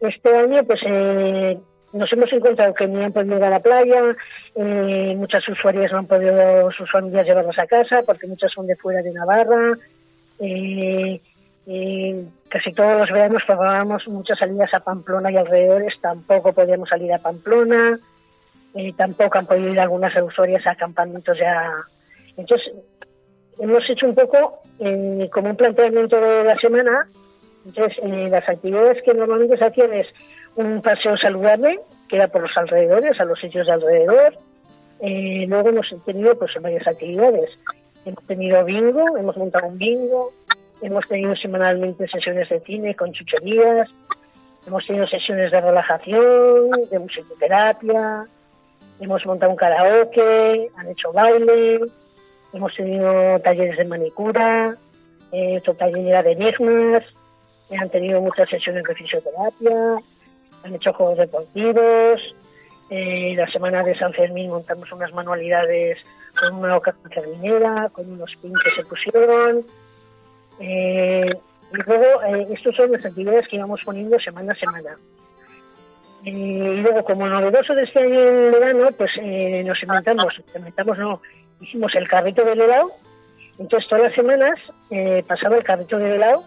[0.00, 1.58] este año, pues eh,
[1.92, 4.16] nos hemos encontrado que ni han podido ir a la playa,
[4.54, 8.76] eh, muchas usuarias no han podido sus familias llevarlas a casa porque muchas son de
[8.76, 9.76] fuera de Navarra.
[10.38, 11.20] Eh,
[12.48, 17.18] casi todos los veranos programábamos muchas salidas a Pamplona y alrededores, tampoco podíamos salir a
[17.18, 17.98] Pamplona,
[18.74, 21.72] eh, tampoco han podido ir algunas usuarias a campamentos ya.
[22.36, 22.72] Entonces,
[23.58, 27.08] hemos hecho un poco eh, como un planteamiento de la semana.
[27.64, 30.06] Entonces, eh, las actividades que normalmente se hacían es
[30.56, 34.34] un paseo saludable, que era por los alrededores, a los sitios de alrededor.
[35.00, 37.50] luego hemos tenido pues varias actividades.
[38.06, 40.32] Hemos tenido bingo, hemos montado un bingo,
[40.82, 43.88] Hemos tenido semanalmente sesiones de cine con chucherías,
[44.66, 48.26] hemos tenido sesiones de relajación, de musicoterapia,
[49.00, 51.80] hemos montado un karaoke, han hecho baile,
[52.52, 54.76] hemos tenido talleres de manicura,
[55.32, 57.04] eh, talleres de enigmas,
[57.70, 59.96] han tenido muchas sesiones de fisioterapia,
[60.62, 62.20] han hecho juegos deportivos,
[62.90, 65.98] eh, la semana de San Fermín montamos unas manualidades
[66.40, 69.64] con una oca ferminera, con unos pins que se pusieron,
[70.60, 71.30] eh,
[71.72, 74.96] y luego, eh, estos son las actividades que íbamos poniendo semana a semana.
[76.24, 80.98] Eh, y luego, como novedoso de este año en verano, pues eh, nos inventamos, inventamos
[80.98, 81.20] no,
[81.60, 82.92] hicimos el carrito del helado.
[83.58, 84.58] Entonces, todas las semanas
[85.26, 86.44] pasaba el carrito del helado,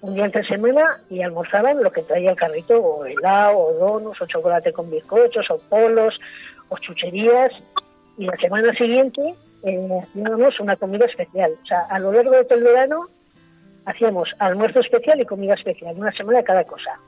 [0.00, 4.20] un día entre semana, y almorzaban lo que traía el carrito, o helado, o donos,
[4.20, 6.18] o chocolate con bizcochos, o polos,
[6.68, 7.52] o chucherías.
[8.18, 11.52] Y la semana siguiente hacíamos una comida especial.
[11.62, 13.06] O sea, a lo largo de todo el verano
[13.84, 16.98] hacíamos almuerzo especial y comida especial, una semana cada cosa.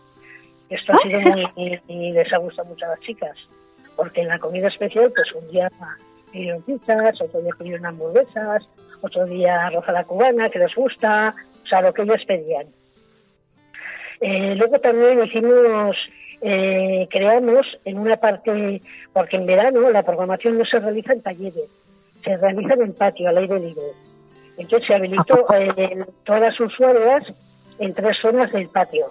[0.70, 3.36] Esto ha sido muy, y les ha gustado mucho a las chicas,
[3.96, 5.70] porque en la comida especial, pues un día
[6.32, 8.66] pidieron pizzas, otro día pidieron hamburguesas,
[9.02, 12.66] otro día arroz a la cubana, que les gusta, o sea, lo que ellos pedían.
[14.20, 15.96] Eh, luego también hicimos,
[16.46, 18.82] eh, creamos en una parte,
[19.14, 21.70] porque en verano la programación no se realiza en talleres,
[22.22, 23.82] se realiza en el patio, al aire libre.
[24.58, 27.24] Entonces se habilitó eh, todas las usuarias
[27.78, 29.06] en tres zonas del patio.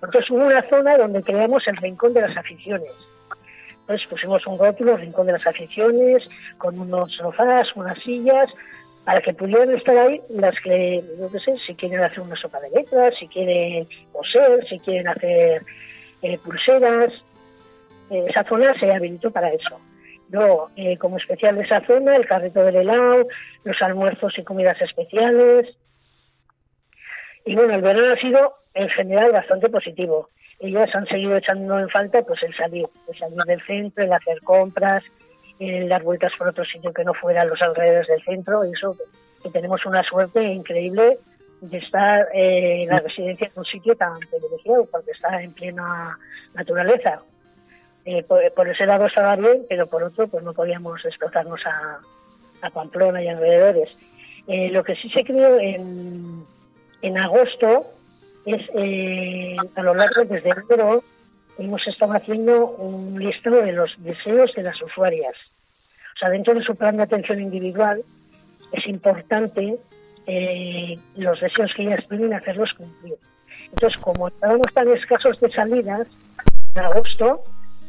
[0.00, 2.92] Entonces hubo una zona donde creamos el rincón de las aficiones.
[3.80, 6.22] Entonces pusimos un rótulo, rincón de las aficiones,
[6.56, 8.48] con unos sofás, unas sillas,
[9.04, 12.70] para que pudieran estar ahí las que, qué sé, si quieren hacer una sopa de
[12.70, 15.62] letras, si quieren coser, si quieren hacer
[16.22, 17.12] eh, pulseras.
[18.10, 19.80] Eh, esa zona se habilitó para eso.
[20.30, 23.26] Luego, eh, como especial de esa zona, el carrito del helado,
[23.64, 25.74] los almuerzos y comidas especiales.
[27.44, 30.28] Y bueno, el verano ha sido en general bastante positivo.
[30.60, 34.40] Ellas han seguido echando en falta pues el salir, el salir del centro, el hacer
[34.42, 35.02] compras,
[35.58, 38.64] el dar vueltas por otro sitio que no fuera los alrededores del centro.
[38.64, 38.96] Y eso
[39.42, 41.18] que tenemos una suerte increíble
[41.60, 46.18] de estar eh, en la residencia en un sitio tan privilegiado, porque está en plena
[46.54, 47.22] naturaleza.
[48.04, 52.00] Eh, por, ese lado estaba bien, pero por otro pues no podíamos desplazarnos a,
[52.72, 53.88] Pamplona y alrededores.
[54.46, 56.44] Eh, lo que sí se creó en,
[57.02, 57.86] en agosto
[58.46, 61.02] es, eh, a lo largo desde enero,
[61.58, 65.34] hemos estado haciendo un listado de los deseos de las usuarias.
[66.14, 68.02] O sea, dentro de su plan de atención individual
[68.72, 69.78] es importante
[71.16, 73.14] los deseos que ellas tienen hacerlos cumplir.
[73.70, 76.06] Entonces, como estábamos tan escasos de salidas,
[76.74, 77.42] en agosto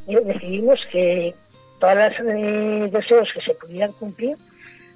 [0.07, 1.35] decidimos que
[1.79, 4.37] todos los eh, deseos que se pudieran cumplir,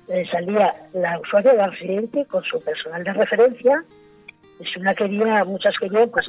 [0.09, 3.83] eh, salía la usuaria del residente con su personal de referencia.
[4.59, 6.27] Si una quería, muchas querían pues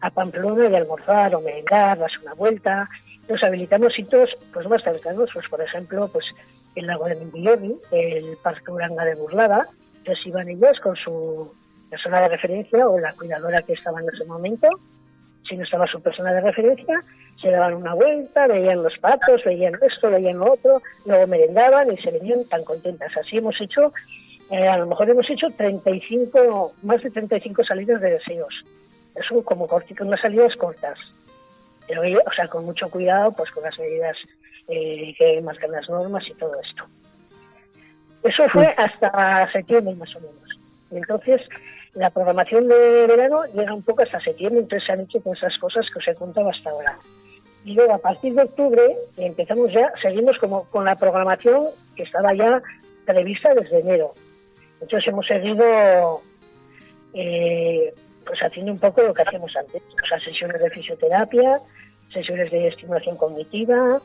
[0.00, 2.88] a Pamplona de almorzar o merendar, darse una vuelta.
[3.28, 6.24] Nos habilitamos sitios pues más cercanos, pues por ejemplo, pues
[6.74, 9.68] el lago de Mendilloni, el Parque Uranga de Burlada,
[10.24, 11.52] iban ellos con su
[11.90, 14.68] persona de referencia o la cuidadora que estaba en ese momento,
[15.48, 17.02] si no estaba su persona de referencia,
[17.40, 21.96] se daban una vuelta, veían los patos, veían esto, veían lo otro, luego merendaban y
[21.98, 23.12] se venían tan contentas.
[23.16, 23.92] Así hemos hecho,
[24.50, 28.54] eh, a lo mejor hemos hecho 35, más de 35 salidas de deseos.
[29.14, 30.98] Eso como con unas salidas cortas.
[31.86, 34.16] Pero, o sea, con mucho cuidado, pues con las medidas
[34.68, 36.84] eh, que marcan las normas y todo esto.
[38.24, 40.58] Eso fue hasta septiembre más o menos.
[40.90, 41.42] Y entonces
[41.92, 45.58] la programación de verano llega un poco hasta septiembre, entonces se han hecho todas esas
[45.58, 46.98] cosas que os he contado hasta ahora.
[47.64, 52.34] Y luego a partir de octubre empezamos ya, seguimos como con la programación que estaba
[52.34, 52.62] ya
[53.04, 54.14] prevista desde enero.
[54.80, 56.22] Entonces hemos seguido
[57.12, 57.92] eh,
[58.24, 61.60] pues haciendo un poco lo que hacíamos antes, o sea, sesiones de fisioterapia,
[62.12, 64.00] sesiones de estimulación cognitiva,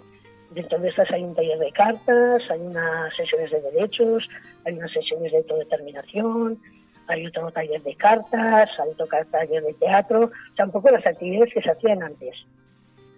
[0.51, 4.27] dentro de estas hay un taller de cartas, hay unas sesiones de derechos,
[4.65, 6.59] hay unas sesiones de autodeterminación,
[7.07, 11.71] hay otro taller de cartas, hay otro taller de teatro, tampoco las actividades que se
[11.71, 12.35] hacían antes.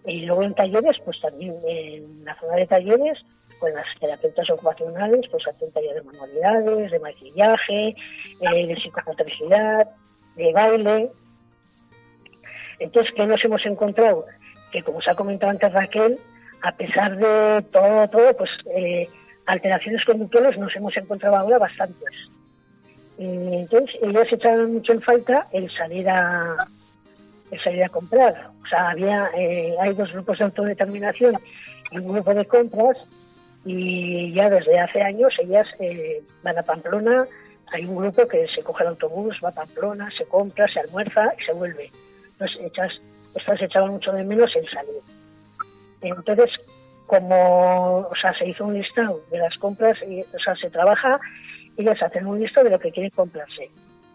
[0.05, 3.19] Y luego en talleres, pues también en la zona de talleres,
[3.59, 7.87] pues las terapeutas ocupacionales, pues hacen taller de manualidades, de maquillaje,
[8.39, 9.87] eh, de psicomotricidad,
[10.35, 11.11] de baile.
[12.79, 14.25] Entonces, ¿qué nos hemos encontrado?
[14.71, 16.17] Que como se ha comentado antes Raquel,
[16.61, 19.07] a pesar de todo, todo, pues eh,
[19.45, 22.29] alteraciones conductuales nos hemos encontrado ahora bastantes.
[23.17, 26.67] entonces, ellos echaban mucho en falta el salir a
[27.51, 28.49] el salir a comprar.
[28.63, 31.35] O sea, había eh, hay dos grupos de autodeterminación
[31.91, 32.97] y un grupo de compras
[33.65, 37.27] y ya desde hace años ellas eh, van a Pamplona
[37.71, 41.33] hay un grupo que se coge el autobús, va a Pamplona, se compra, se almuerza
[41.39, 41.89] y se vuelve.
[42.33, 42.91] Entonces, echas,
[43.33, 45.01] estas echaban mucho de menos en salir.
[46.01, 46.49] Entonces,
[47.05, 51.19] como o sea, se hizo un listado de las compras, y, o sea, se trabaja,
[51.77, 53.69] ellas hacen un listado de lo que quieren comprarse.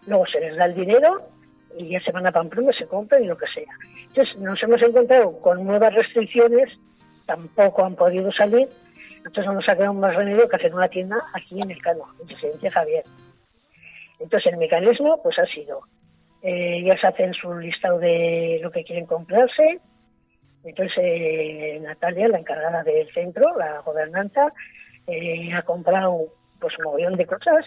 [0.07, 1.21] Luego se les da el dinero
[1.77, 3.71] y ya se van a Pamplona, se compran y lo que sea.
[4.07, 6.69] Entonces, nos hemos encontrado con nuevas restricciones,
[7.25, 8.67] tampoco han podido salir,
[9.17, 12.05] entonces no nos ha quedado más remedio que hacer una tienda aquí en el Cano,
[12.21, 13.03] en Residencia Javier.
[14.19, 15.81] Entonces el mecanismo pues ha sido,
[16.41, 19.79] eh, se hacen su listado de lo que quieren comprarse,
[20.67, 24.53] entonces eh, Natalia, la encargada del centro, la gobernanta,
[25.07, 26.27] eh, ha comprado
[26.59, 27.65] pues un montón de cosas,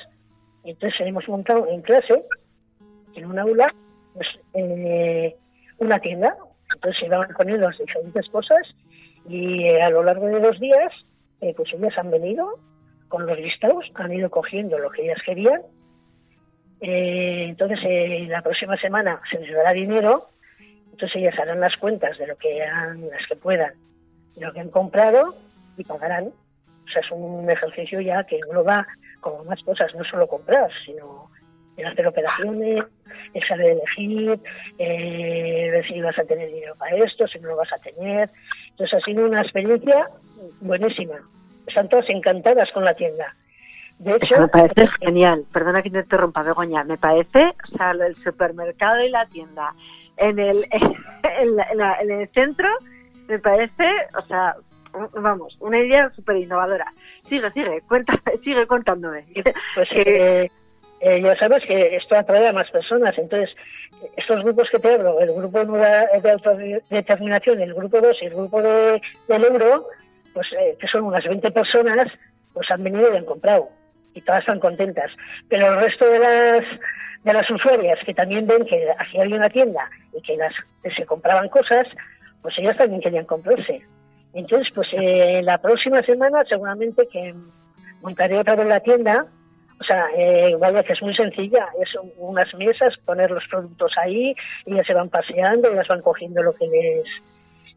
[0.65, 2.25] entonces hemos montado en clase,
[3.15, 3.73] en un aula,
[4.15, 4.29] pues,
[5.79, 6.37] una tienda,
[6.75, 8.67] entonces se van poniendo las diferentes cosas.
[9.29, 10.93] Y a lo largo de dos días
[11.57, 12.59] pues ellas han venido
[13.09, 15.63] con los listados, han ido cogiendo lo que ellas querían.
[16.81, 20.29] Eh, entonces, eh, la próxima semana se les dará dinero,
[21.01, 23.73] entonces ellas harán las cuentas de lo que han, las que puedan,
[24.37, 25.35] de lo que han comprado
[25.79, 26.27] y pagarán.
[26.27, 28.87] O sea, es un ejercicio ya que engloba
[29.21, 31.31] como más cosas, no solo comprar, sino
[31.79, 32.85] el hacer operaciones,
[33.33, 34.41] el saber elegir,
[34.79, 38.29] eh, ver si vas a tener dinero para esto, si no lo vas a tener.
[38.73, 40.11] Entonces ha sido una experiencia
[40.61, 41.17] buenísima.
[41.67, 43.35] Están todas encantadas con la tienda.
[43.99, 45.47] De hecho, me parece genial.
[45.51, 46.85] Perdona que te interrumpa, Begoña.
[46.85, 49.75] Me parece, o sea, el supermercado y la tienda
[50.21, 50.67] en el,
[51.23, 52.69] en, el centro,
[53.27, 54.55] me parece, o sea,
[55.15, 56.93] vamos, una idea súper innovadora.
[57.29, 58.13] Sigue, sigue, cuenta,
[58.45, 59.25] sigue contándome.
[59.75, 60.49] Pues eh,
[61.01, 63.51] eh, ya sabes que esto atrae a más personas, entonces
[64.17, 68.63] estos grupos que te hablo, el grupo de autodeterminación, el grupo 2 y el grupo
[68.63, 69.87] de, del euro,
[70.33, 72.11] pues eh, que son unas 20 personas,
[72.55, 73.69] pues han venido y han comprado
[74.15, 75.11] y todas están contentas.
[75.49, 76.65] Pero el resto de las
[77.25, 80.55] de las usuarias que también ven que aquí había una tienda y que, las,
[80.97, 81.87] se compraban cosas,
[82.43, 83.83] pues ellas también querían comprarse.
[84.33, 87.35] Entonces, pues eh, la próxima semana seguramente que
[88.01, 89.27] montaré otra vez la tienda.
[89.81, 94.35] O sea, eh, vaya que es muy sencilla, es unas mesas, poner los productos ahí,
[94.67, 97.05] y ya se van paseando, ellas van cogiendo lo que les...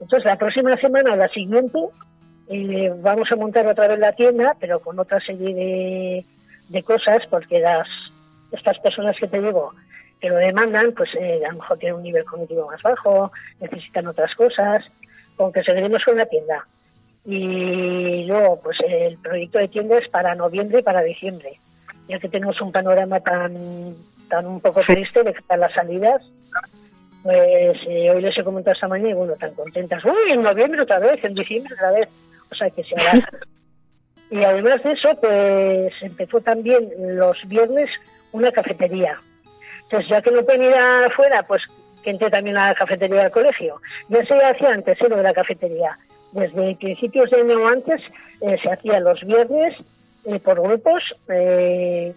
[0.02, 1.80] Entonces, la próxima semana, la siguiente,
[2.50, 6.26] eh, vamos a montar otra vez la tienda, pero con otra serie de,
[6.68, 7.88] de cosas, porque las
[8.54, 9.74] estas personas que te digo
[10.22, 14.08] que lo demandan, pues eh, a lo mejor tienen un nivel cognitivo más bajo, necesitan
[14.08, 14.86] otras cosas,
[15.36, 16.66] con que seguiremos con la tienda.
[17.26, 21.60] Y luego, pues el proyecto de tienda es para noviembre y para diciembre,
[22.08, 23.96] ya que tenemos un panorama tan
[24.30, 26.22] tan un poco triste de que las salidas,
[27.24, 30.04] pues eh, hoy les he comentado esta mañana y bueno, tan contentas.
[30.06, 32.10] Uy, en noviembre otra vez, en diciembre otra vez
[32.54, 33.14] o sea que se hará.
[34.30, 37.90] Y además de eso, pues empezó también los viernes
[38.32, 39.20] una cafetería.
[39.84, 41.62] Entonces, ya que no pueden ir afuera, pues
[42.04, 43.80] que entré también a la cafetería del colegio.
[44.10, 45.10] Ya se hacía antes ¿eh?
[45.10, 45.98] lo de la cafetería.
[46.32, 48.02] Desde principios de año antes
[48.42, 49.76] eh, se hacía los viernes
[50.26, 51.04] eh, por grupos.
[51.30, 52.14] Eh,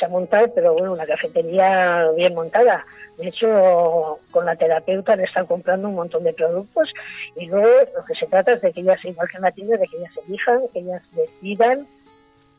[0.00, 2.86] se ha pero bueno, una cafetería bien montada.
[3.18, 6.90] De hecho, con la terapeuta le están comprando un montón de productos
[7.36, 9.86] y luego lo que se trata es de que ellas, igual que en la de
[9.86, 11.86] que ellas elijan, que ellas decidan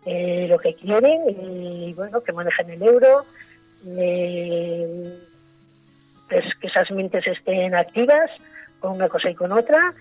[0.05, 3.25] eh, lo que quieren y bueno, que manejen el euro,
[3.87, 5.19] eh,
[6.29, 8.29] pues que esas mentes estén activas
[8.79, 9.93] con una cosa y con otra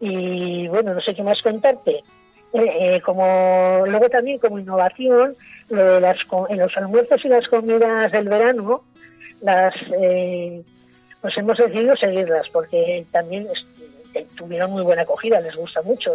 [0.00, 2.02] y bueno, no sé qué más contarte.
[2.58, 5.36] Eh, como luego también como innovación
[5.68, 6.16] las,
[6.48, 8.82] en los almuerzos y las comidas del verano
[9.42, 10.62] las eh,
[11.20, 13.46] pues hemos decidido seguirlas porque también
[14.36, 16.12] tuvieron muy buena acogida les gusta mucho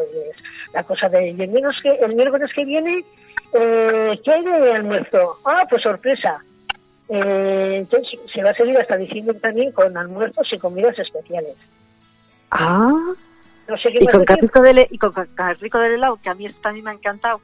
[0.73, 3.03] la cosa de y el miércoles que el miércoles que viene
[3.53, 5.37] eh, ¿qué hay de almuerzo?
[5.45, 6.43] ah pues sorpresa.
[7.09, 11.57] Eh, entonces se va a seguir hasta diciendo también con almuerzos y comidas especiales.
[12.51, 13.13] Ah
[13.99, 16.93] y, con carrico de y con carrico del helado, que a mí también me ha
[16.93, 17.41] encantado.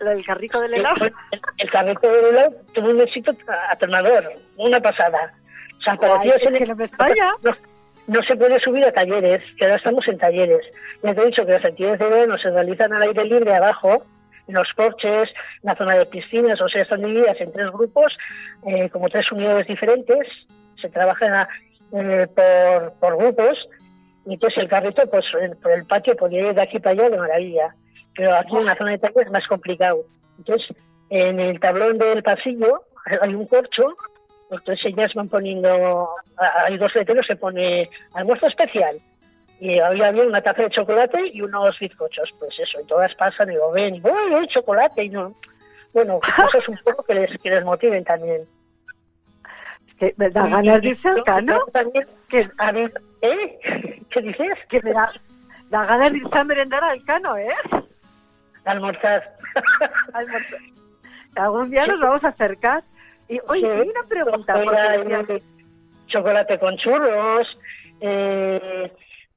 [0.00, 1.06] El carrico del helado.
[1.58, 3.32] El, carrico del helado tuvo un éxito
[3.70, 5.32] aterrador, una pasada.
[5.78, 6.90] O sea, para Ay, es que no, me
[7.42, 7.56] no,
[8.08, 10.62] no, se puede subir a talleres, que ahora estamos en talleres.
[11.02, 14.04] Ya te he dicho que las actividades de verano se realizan al aire libre abajo,
[14.48, 15.30] en los porches,
[15.62, 18.16] en la zona de piscinas, o sea, están divididas en tres grupos,
[18.66, 20.26] eh, como tres unidades diferentes.
[20.80, 21.48] Se trabaja
[21.92, 23.58] eh, por, por grupos
[24.26, 25.24] y entonces el carrito, pues
[25.62, 27.74] por el patio podía ir de aquí para allá de maravilla.
[28.16, 30.04] Pero aquí en la zona de taller es más complicado.
[30.38, 30.76] Entonces,
[31.10, 32.82] en el tablón del pasillo
[33.20, 33.96] hay un corcho,
[34.50, 36.08] entonces ellas van poniendo,
[36.38, 38.98] hay dos letreros, se pone almuerzo especial.
[39.60, 42.30] Y había, había una taza de chocolate y unos bizcochos.
[42.38, 45.04] Pues eso, y todas pasan y lo ven, y ¡Uy, chocolate!
[45.04, 45.34] Y no.
[45.92, 48.42] Bueno, cosas un poco que les, que les motiven también.
[49.98, 51.58] Que me da ganas de irse al cano.
[51.72, 52.92] También, que, a ver,
[53.22, 54.00] ¿eh?
[54.10, 54.58] ¿Qué dices?
[54.68, 55.12] Que me da,
[55.70, 57.54] da ganas de irse a merendar al cano, ¿eh?
[58.64, 59.22] Almorzar.
[60.12, 60.60] Almorzar.
[61.36, 62.82] Algún día nos vamos a acercar.
[63.28, 64.54] Y, oye, hay una pregunta.
[66.06, 67.58] Chocolate con churros,
[68.00, 68.92] eh,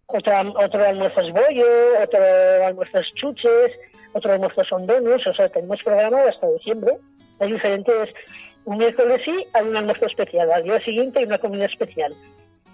[0.07, 2.19] otro, otro almuerzo es bollo, otro
[2.65, 3.71] almuerzo es chuches,
[4.13, 6.93] otro almuerzo son donuts, o sea, tenemos programado hasta diciembre.
[7.39, 8.09] Hay diferentes
[8.67, 12.13] un miércoles sí hay un almuerzo especial, al día siguiente hay una comida especial.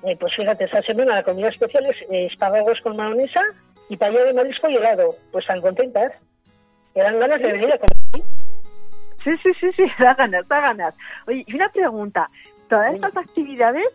[0.03, 3.41] Eh, pues fíjate, esta semana la comida especial es espárragos con mayonesa
[3.89, 5.15] y paella de marisco y helado.
[5.31, 6.11] Pues están contentas.
[6.95, 8.25] Que dan ganas de venir a comer.
[9.23, 10.95] Sí, sí, sí, sí, da ganas, da ganas.
[11.27, 12.27] Oye, y una pregunta.
[12.69, 13.85] Todas estas actividades,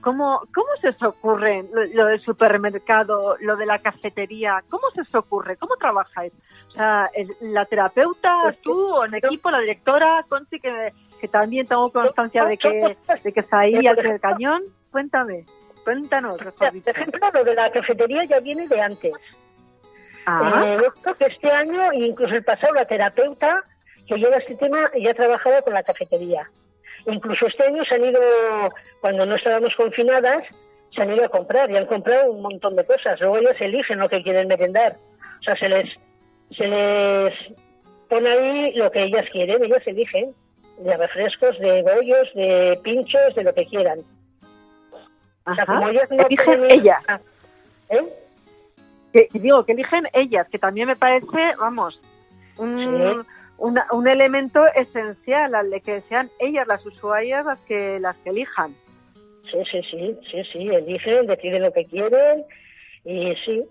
[0.00, 1.68] ¿cómo, cómo se os ocurren?
[1.72, 5.56] Lo, del supermercado, lo de la cafetería, ¿cómo se os ocurre?
[5.56, 6.32] ¿Cómo trabajáis?
[6.68, 11.66] O sea, la terapeuta, pues tú, o en equipo, la directora, Conchi, que que también
[11.66, 14.62] tengo constancia de que, de que está ahí al del cañón.
[14.90, 15.44] Cuéntame,
[15.84, 16.36] cuéntanos.
[16.38, 19.12] Por ejemplo, lo de la cafetería ya viene de antes.
[20.26, 20.64] Ah.
[20.66, 23.64] Eh, creo que este año, incluso el pasado, la terapeuta
[24.06, 26.50] que lleva este tema ya ha trabajado con la cafetería.
[27.06, 28.20] Incluso este año se han ido,
[29.00, 30.44] cuando no estábamos confinadas,
[30.94, 33.20] se han ido a comprar y han comprado un montón de cosas.
[33.20, 34.96] Luego ellas eligen lo que quieren merendar.
[35.40, 35.88] O sea, se les,
[36.50, 37.34] se les
[38.08, 40.34] pone ahí lo que ellas quieren, ellas eligen
[40.80, 44.00] de refrescos, de bollos, de pinchos, de lo que quieran.
[45.46, 47.02] O sea, como ellas no eligen ellas.
[47.88, 48.04] ¿Eh?
[49.12, 52.00] Que, digo, que eligen ellas, que también me parece, vamos,
[52.58, 53.26] un,
[53.58, 58.74] un elemento esencial al de que sean ellas las usuarias las que las que elijan.
[59.50, 62.44] Sí, sí, sí, sí, sí, eligen, deciden lo que quieren
[63.04, 63.64] y sí,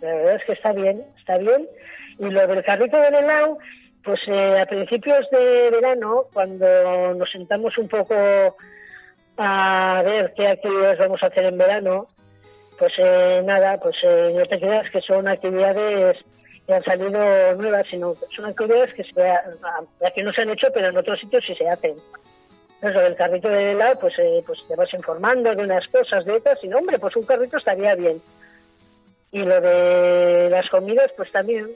[0.00, 1.68] la verdad es que está bien, está bien.
[2.18, 3.58] Y lo del carrito del helado,
[4.06, 8.14] pues eh, a principios de verano, cuando nos sentamos un poco
[9.36, 12.06] a ver qué actividades vamos a hacer en verano,
[12.78, 16.18] pues eh, nada, pues eh, no te creas que son actividades
[16.64, 19.28] que han salido nuevas, sino que son actividades que se,
[20.06, 21.96] aquí no se han hecho, pero en otros sitios sí se hacen.
[22.80, 24.14] Eso del carrito de helado, pues,
[24.46, 27.56] pues te vas informando de unas cosas, de otras, y no, hombre, pues un carrito
[27.56, 28.22] estaría bien.
[29.32, 31.66] Y lo de las comidas, pues también,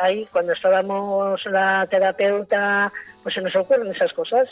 [0.00, 4.48] ahí cuando estábamos la terapeuta, pues se nos ocurren esas cosas.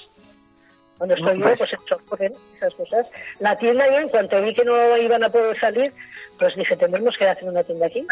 [0.99, 3.07] Cuando estoy yo, pues se nos ocurren esas cosas.
[3.41, 5.93] La tienda yo, en cuanto vi que no iban a poder salir,
[6.39, 8.07] pues dije, tendremos que hacer una tienda aquí.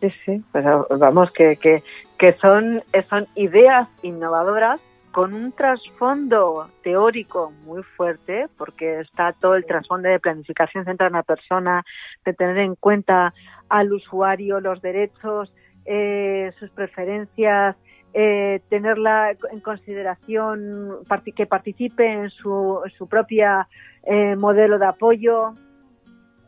[0.00, 0.64] Sí, sí, pues
[0.98, 1.82] vamos, que, que,
[2.18, 4.80] que son, son ideas innovadoras
[5.16, 11.16] con un trasfondo teórico muy fuerte, porque está todo el trasfondo de planificación centrada en
[11.16, 11.84] la persona,
[12.22, 13.32] de tener en cuenta
[13.70, 15.50] al usuario, los derechos,
[15.86, 17.76] eh, sus preferencias,
[18.14, 20.98] eh, tenerla en consideración,
[21.34, 23.68] que participe en su, su propia
[24.04, 25.54] eh, modelo de apoyo,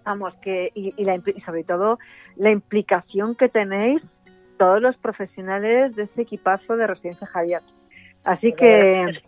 [0.05, 1.99] vamos, que y, y, sobre todo
[2.36, 4.01] la implicación que tenéis
[4.59, 7.62] todos los profesionales de ese equipazo de Residencia Javier.
[8.24, 9.20] Así que,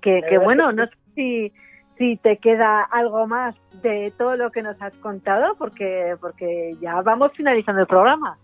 [0.00, 1.52] que, que bueno, no sé si,
[1.98, 7.00] si te queda algo más de todo lo que nos has contado, porque, porque ya
[7.02, 8.38] vamos finalizando el programa.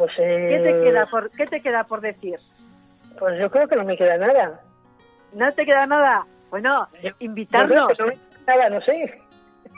[0.00, 2.38] Pues, ¿Qué, te queda por, ¿Qué te queda por decir?
[3.18, 4.58] Pues yo creo que no me queda nada.
[5.34, 6.24] ¿No te queda nada?
[6.48, 6.88] Bueno,
[7.18, 7.98] invitarnos.
[7.98, 8.06] no
[8.46, 9.20] nada, no sé.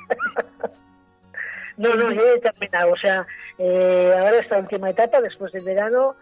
[1.76, 2.92] no, no, yo he terminado.
[2.92, 3.26] O sea,
[3.58, 6.14] eh, ahora esta última etapa, después del verano,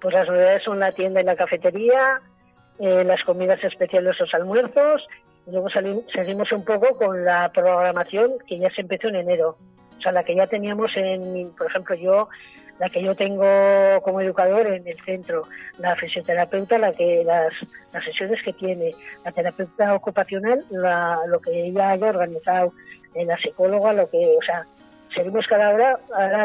[0.00, 2.20] pues las novedades son la tienda y la cafetería,
[2.78, 5.04] eh, las comidas especiales, los almuerzos,
[5.48, 5.66] y luego
[6.14, 9.56] seguimos un poco con la programación que ya se empezó en enero.
[9.98, 12.28] O sea, la que ya teníamos en, por ejemplo, yo,
[12.78, 13.44] la que yo tengo
[14.02, 15.42] como educador en el centro,
[15.78, 17.52] la fisioterapeuta, la que las,
[17.92, 18.92] las sesiones que tiene,
[19.24, 22.72] la terapeuta ocupacional, la, lo que ella haya organizado,
[23.14, 24.64] eh, la psicóloga, lo que, o sea,
[25.14, 25.98] seguimos cada hora,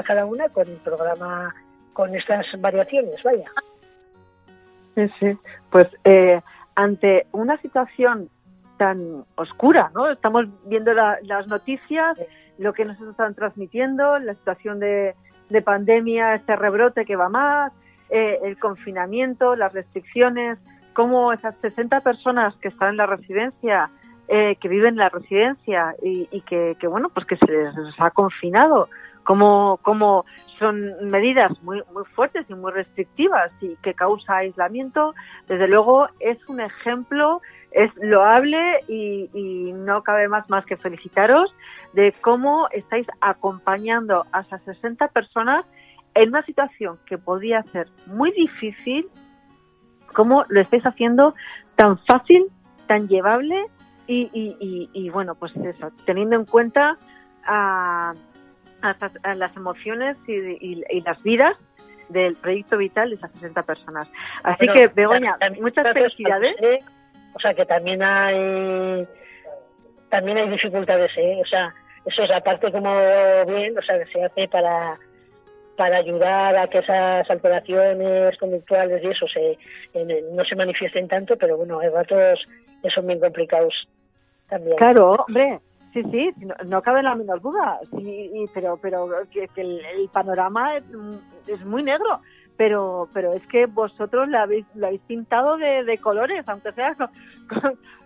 [0.04, 1.54] cada una con el programa,
[1.94, 3.46] con estas variaciones, vaya.
[4.96, 5.38] Sí, sí.
[5.70, 6.42] Pues eh,
[6.76, 8.30] ante una situación
[8.78, 10.12] tan oscura, ¿no?
[10.12, 12.18] Estamos viendo las noticias,
[12.58, 15.16] lo que nos están transmitiendo, la situación de,
[15.62, 17.72] pandemia, este rebrote que va más,
[18.10, 20.60] eh, el confinamiento, las restricciones,
[20.94, 23.90] cómo esas 60 personas que están en la residencia,
[24.28, 28.88] eh, que viven en la residencia y, que, bueno, pues que se les, ha confinado,
[29.24, 30.26] cómo, cómo
[30.60, 35.14] son medidas muy, muy fuertes y muy restrictivas y que causa aislamiento,
[35.48, 37.42] desde luego es un ejemplo,
[37.74, 41.54] es loable y, y, no cabe más más que felicitaros
[41.94, 45.66] de cómo estáis acompañando a esas 60 personas
[46.14, 49.08] en una situación que podía ser muy difícil,
[50.14, 51.34] cómo lo estáis haciendo
[51.76, 52.46] tan fácil,
[52.88, 53.66] tan llevable
[54.06, 56.98] y, y, y bueno, pues eso, teniendo en cuenta
[57.46, 58.14] a
[58.84, 61.56] a, las emociones y, las vidas
[62.10, 64.10] del proyecto vital de esas 60 personas.
[64.44, 66.56] Así que, Begoña, muchas felicidades.
[67.34, 69.08] O sea, que también hay
[70.10, 71.40] también hay dificultades, ¿eh?
[71.42, 71.74] O sea,
[72.06, 72.94] eso es aparte como
[73.48, 74.98] bien, o sea, que se hace para
[75.76, 79.58] para ayudar a que esas alteraciones conductuales y eso se
[80.32, 82.40] no se manifiesten tanto, pero bueno, hay ratos
[82.82, 83.74] que son bien complicados
[84.50, 84.78] también.
[84.78, 85.60] Claro, hombre,
[85.94, 86.32] Sí, sí,
[86.66, 92.20] no, cabe la menor duda, sí, pero pero que, el, panorama es, muy negro,
[92.58, 97.10] pero pero es que vosotros lo habéis, lo habéis pintado de, colores, aunque sea con,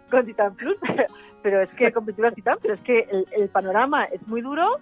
[0.09, 0.77] con, Titan Plus,
[1.41, 4.79] pero, es que con pintura Titan, pero es que el, panorama es muy duro,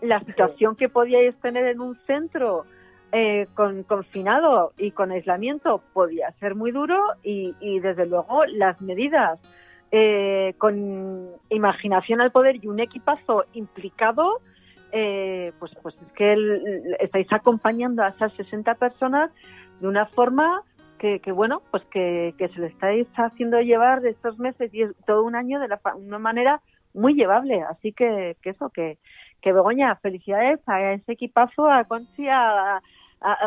[0.00, 2.64] la situación que podíais tener en un centro
[3.12, 8.80] eh, con confinado y con aislamiento podía ser muy duro y, y desde luego las
[8.80, 9.40] medidas
[9.90, 14.40] eh, con imaginación al poder y un equipazo implicado,
[14.92, 19.30] eh, pues, pues es que estáis acompañando a esas 60 personas
[19.80, 20.62] de una forma
[20.98, 25.36] que, bueno, pues que, se le estáis haciendo llevar de estos meses y todo un
[25.36, 26.60] año de la, una manera
[26.92, 27.62] muy llevable.
[27.62, 28.98] Así que, que eso, que,
[29.40, 32.80] que Begoña, felicidades a ese equipazo, a Conchi, a,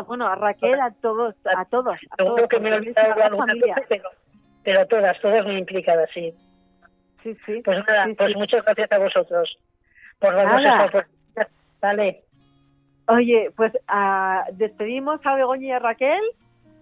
[0.06, 1.98] bueno, a Raquel, a todos, a todos.
[2.10, 2.70] A todos, que me
[4.64, 6.32] pero todas, todas muy implicadas, sí.
[7.22, 7.60] Sí, sí.
[7.64, 9.58] Pues nada, pues muchas gracias a vosotros
[10.18, 11.06] por darnos esta
[11.82, 12.22] Vale.
[13.08, 16.22] Oye, pues uh, despedimos a Begoña y a Raquel.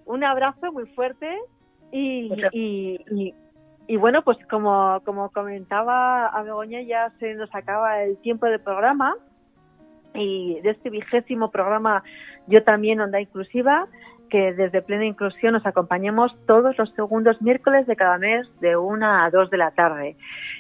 [0.05, 1.27] Un abrazo muy fuerte
[1.91, 3.35] y, y,
[3.87, 8.61] y, bueno, pues como, como comentaba a Begoña, ya se nos acaba el tiempo del
[8.61, 9.15] programa
[10.15, 12.03] y de este vigésimo programa
[12.47, 13.87] yo también Onda Inclusiva
[14.31, 19.25] que desde Plena Inclusión nos acompañemos todos los segundos miércoles de cada mes de una
[19.25, 20.17] a dos de la tarde.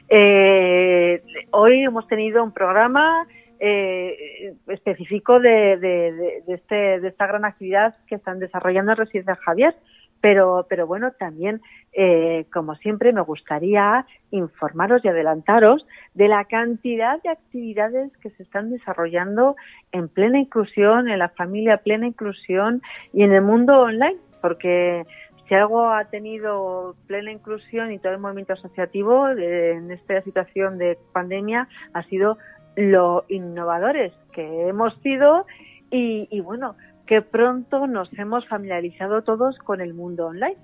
[0.08, 1.22] Eh,
[1.52, 3.26] hoy hemos tenido un programa
[3.60, 9.76] eh, específico de, de, este, de esta gran actividad que están desarrollando en Residencia Javier,
[10.20, 11.60] pero, pero bueno, también,
[11.92, 18.42] eh, como siempre, me gustaría informaros y adelantaros de la cantidad de actividades que se
[18.42, 19.56] están desarrollando
[19.92, 22.82] en plena inclusión, en la familia plena inclusión
[23.12, 25.04] y en el mundo online, porque
[25.48, 30.96] si algo ha tenido plena inclusión y todo el movimiento asociativo en esta situación de
[31.12, 32.38] pandemia ha sido
[32.80, 35.46] lo innovadores que hemos sido
[35.90, 36.76] y, y bueno,
[37.06, 40.56] que pronto nos hemos familiarizado todos con el mundo online.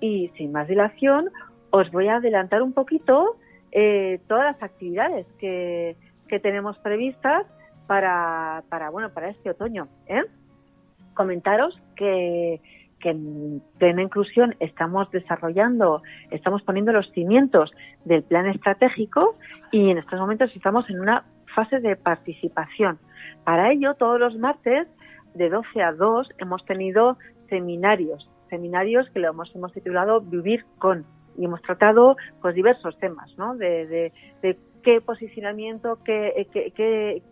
[0.00, 1.30] Y sin más dilación,
[1.70, 3.36] os voy a adelantar un poquito
[3.72, 5.96] eh, todas las actividades que,
[6.28, 7.46] que tenemos previstas
[7.86, 9.88] para, para, bueno, para este otoño.
[10.06, 10.24] ¿eh?
[11.14, 12.60] Comentaros que,
[13.04, 17.70] que en plena inclusión estamos desarrollando, estamos poniendo los cimientos
[18.06, 19.36] del plan estratégico
[19.70, 21.22] y en estos momentos estamos en una
[21.54, 22.98] fase de participación.
[23.44, 24.88] Para ello, todos los martes,
[25.34, 27.18] de 12 a 2, hemos tenido
[27.50, 31.04] seminarios, seminarios que lo hemos, hemos titulado Vivir con,
[31.36, 33.54] y hemos tratado pues diversos temas, ¿no?
[33.54, 34.12] De,
[34.82, 37.22] qué posicionamiento, qué, qué, qué,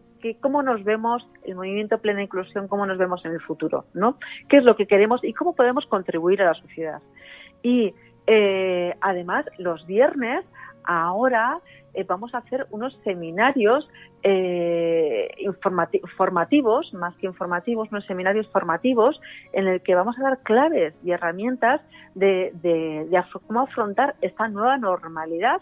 [0.41, 4.18] cómo nos vemos el movimiento plena inclusión, cómo nos vemos en el futuro, ¿no?
[4.49, 7.03] ¿Qué es lo que queremos y cómo podemos contribuir a la sociedad?
[7.62, 7.95] Y
[8.27, 10.45] eh, además, los viernes
[10.85, 11.59] ahora
[11.95, 13.89] eh, vamos a hacer unos seminarios
[14.23, 15.29] eh,
[16.16, 19.20] formativos, más que informativos, unos seminarios formativos
[19.53, 21.81] en el que vamos a dar claves y herramientas
[22.14, 22.53] de,
[23.47, 25.61] cómo afrontar esta nueva normalidad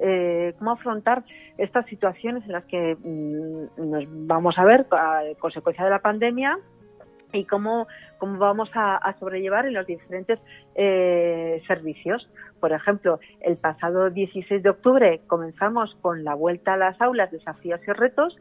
[0.00, 1.24] eh, cómo afrontar
[1.56, 6.58] estas situaciones en las que mm, nos vamos a ver a consecuencia de la pandemia
[7.32, 7.86] y cómo,
[8.18, 10.38] cómo vamos a, sobrellevar en los diferentes
[10.74, 12.28] eh, servicios.
[12.60, 17.80] Por ejemplo, el pasado 16 de octubre comenzamos con la vuelta a las aulas, desafíos
[17.86, 18.36] y retos,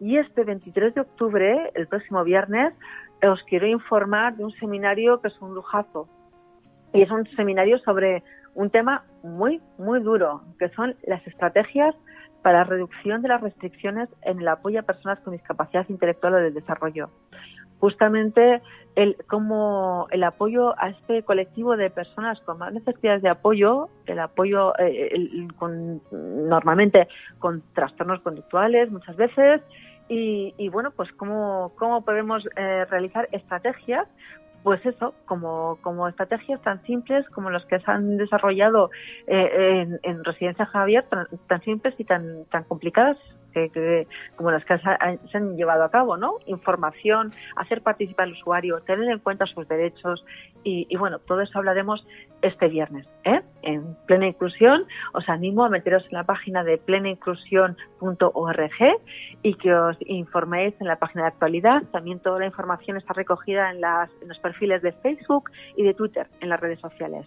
[0.00, 2.74] y este 23 de octubre, el próximo viernes,
[3.22, 6.08] os quiero informar de un seminario que es un lujazo.
[6.92, 8.22] Y es un seminario sobre
[8.54, 11.94] un tema muy, muy duro, que son las estrategias
[12.42, 16.50] para reducción de las restricciones en el apoyo a personas con discapacidad intelectual o de
[16.50, 17.08] desarrollo.
[17.78, 18.62] Justamente
[18.94, 24.18] el como el apoyo a este colectivo de personas con más necesidades de apoyo, el
[24.18, 27.08] apoyo eh, con, normalmente
[27.38, 29.62] con trastornos conductuales muchas veces
[30.08, 34.06] y, bueno pues cómo, cómo podemos eh, realizar estrategias
[34.62, 38.90] pues eso, como, como estrategias tan simples como las que se han desarrollado
[39.26, 43.18] eh, en, Residencia Javier, tan, simples y tan, tan complicadas
[43.52, 44.06] que,
[44.36, 46.36] como las que se han llevado a cabo, ¿no?
[46.46, 50.24] Información, hacer participar al usuario, tener en cuenta sus derechos
[50.64, 52.06] y, bueno, todo eso hablaremos
[52.42, 53.40] este viernes, ¿eh?
[53.62, 54.84] En plena inclusión.
[55.14, 58.72] Os animo a meteros en la página de plenainclusión.org
[59.42, 61.82] y que os informéis en la página de actualidad.
[61.92, 65.94] También toda la información está recogida en, las, en los perfiles de Facebook y de
[65.94, 67.26] Twitter, en las redes sociales.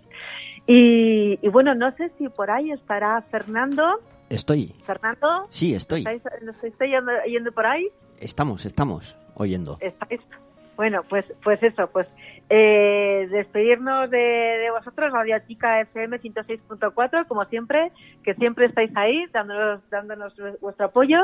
[0.68, 3.99] Y, y bueno, no sé si por ahí estará Fernando
[4.30, 4.74] Estoy.
[4.86, 5.45] ¿Fernando?
[5.49, 6.03] Sí, estoy.
[6.41, 6.93] ¿Nos estáis
[7.28, 7.89] yendo, por ahí?
[8.20, 9.78] Estamos, estamos oyendo.
[9.82, 10.22] ¿Estáis?
[10.76, 12.07] Bueno, pues pues eso, pues
[12.49, 17.91] eh, despedirnos de, vosotros, Radio Chica FM 106.4, como siempre,
[18.23, 21.17] que siempre estáis ahí dándonos, dándonos vuestro apoyo.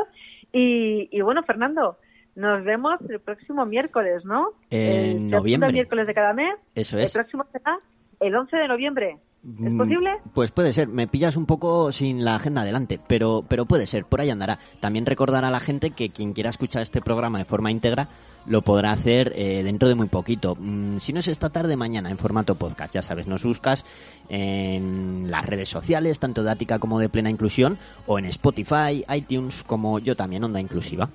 [0.52, 1.98] Y, y bueno, Fernando,
[2.36, 4.54] nos vemos el próximo miércoles, ¿no?
[4.70, 5.72] En el noviembre.
[5.72, 6.56] miércoles de cada mes.
[6.76, 7.14] Eso es.
[7.14, 7.78] El próximo será
[8.20, 9.18] el 11 de noviembre.
[9.44, 10.12] ¿Es mm, posible?
[10.34, 10.88] Pues puede ser.
[10.88, 14.06] Me pillas un poco sin la agenda adelante, pero, pero puede ser.
[14.06, 14.60] Por ahí andará.
[14.80, 18.08] También recordar a la gente que quien quiera escuchar este programa de forma íntegra
[18.46, 20.56] lo podrá hacer eh, dentro de muy poquito.
[20.60, 22.94] Mm, si no es esta tarde, mañana en formato podcast.
[22.94, 23.86] Ya sabes, nos buscas
[24.30, 29.64] en las redes sociales, tanto de Ática como de Plena Inclusión, o en Spotify, iTunes,
[29.64, 31.10] como yo también, Onda Inclusiva.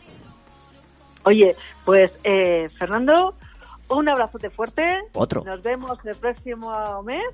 [1.24, 3.35] Oye, pues eh, Fernando,
[3.89, 4.82] un abrazote fuerte.
[5.14, 5.43] Otro.
[5.45, 7.24] Nos vemos el próximo mes.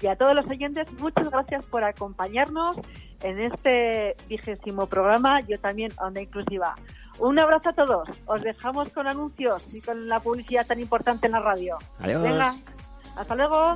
[0.00, 2.76] Y a todos los oyentes, muchas gracias por acompañarnos
[3.22, 6.74] en este vigésimo programa, yo también, Onda Inclusiva.
[7.20, 8.08] Un abrazo a todos.
[8.26, 11.76] Os dejamos con anuncios y con la publicidad tan importante en la radio.
[12.00, 12.22] Adiós.
[12.22, 12.54] Venga,
[13.16, 13.74] hasta luego.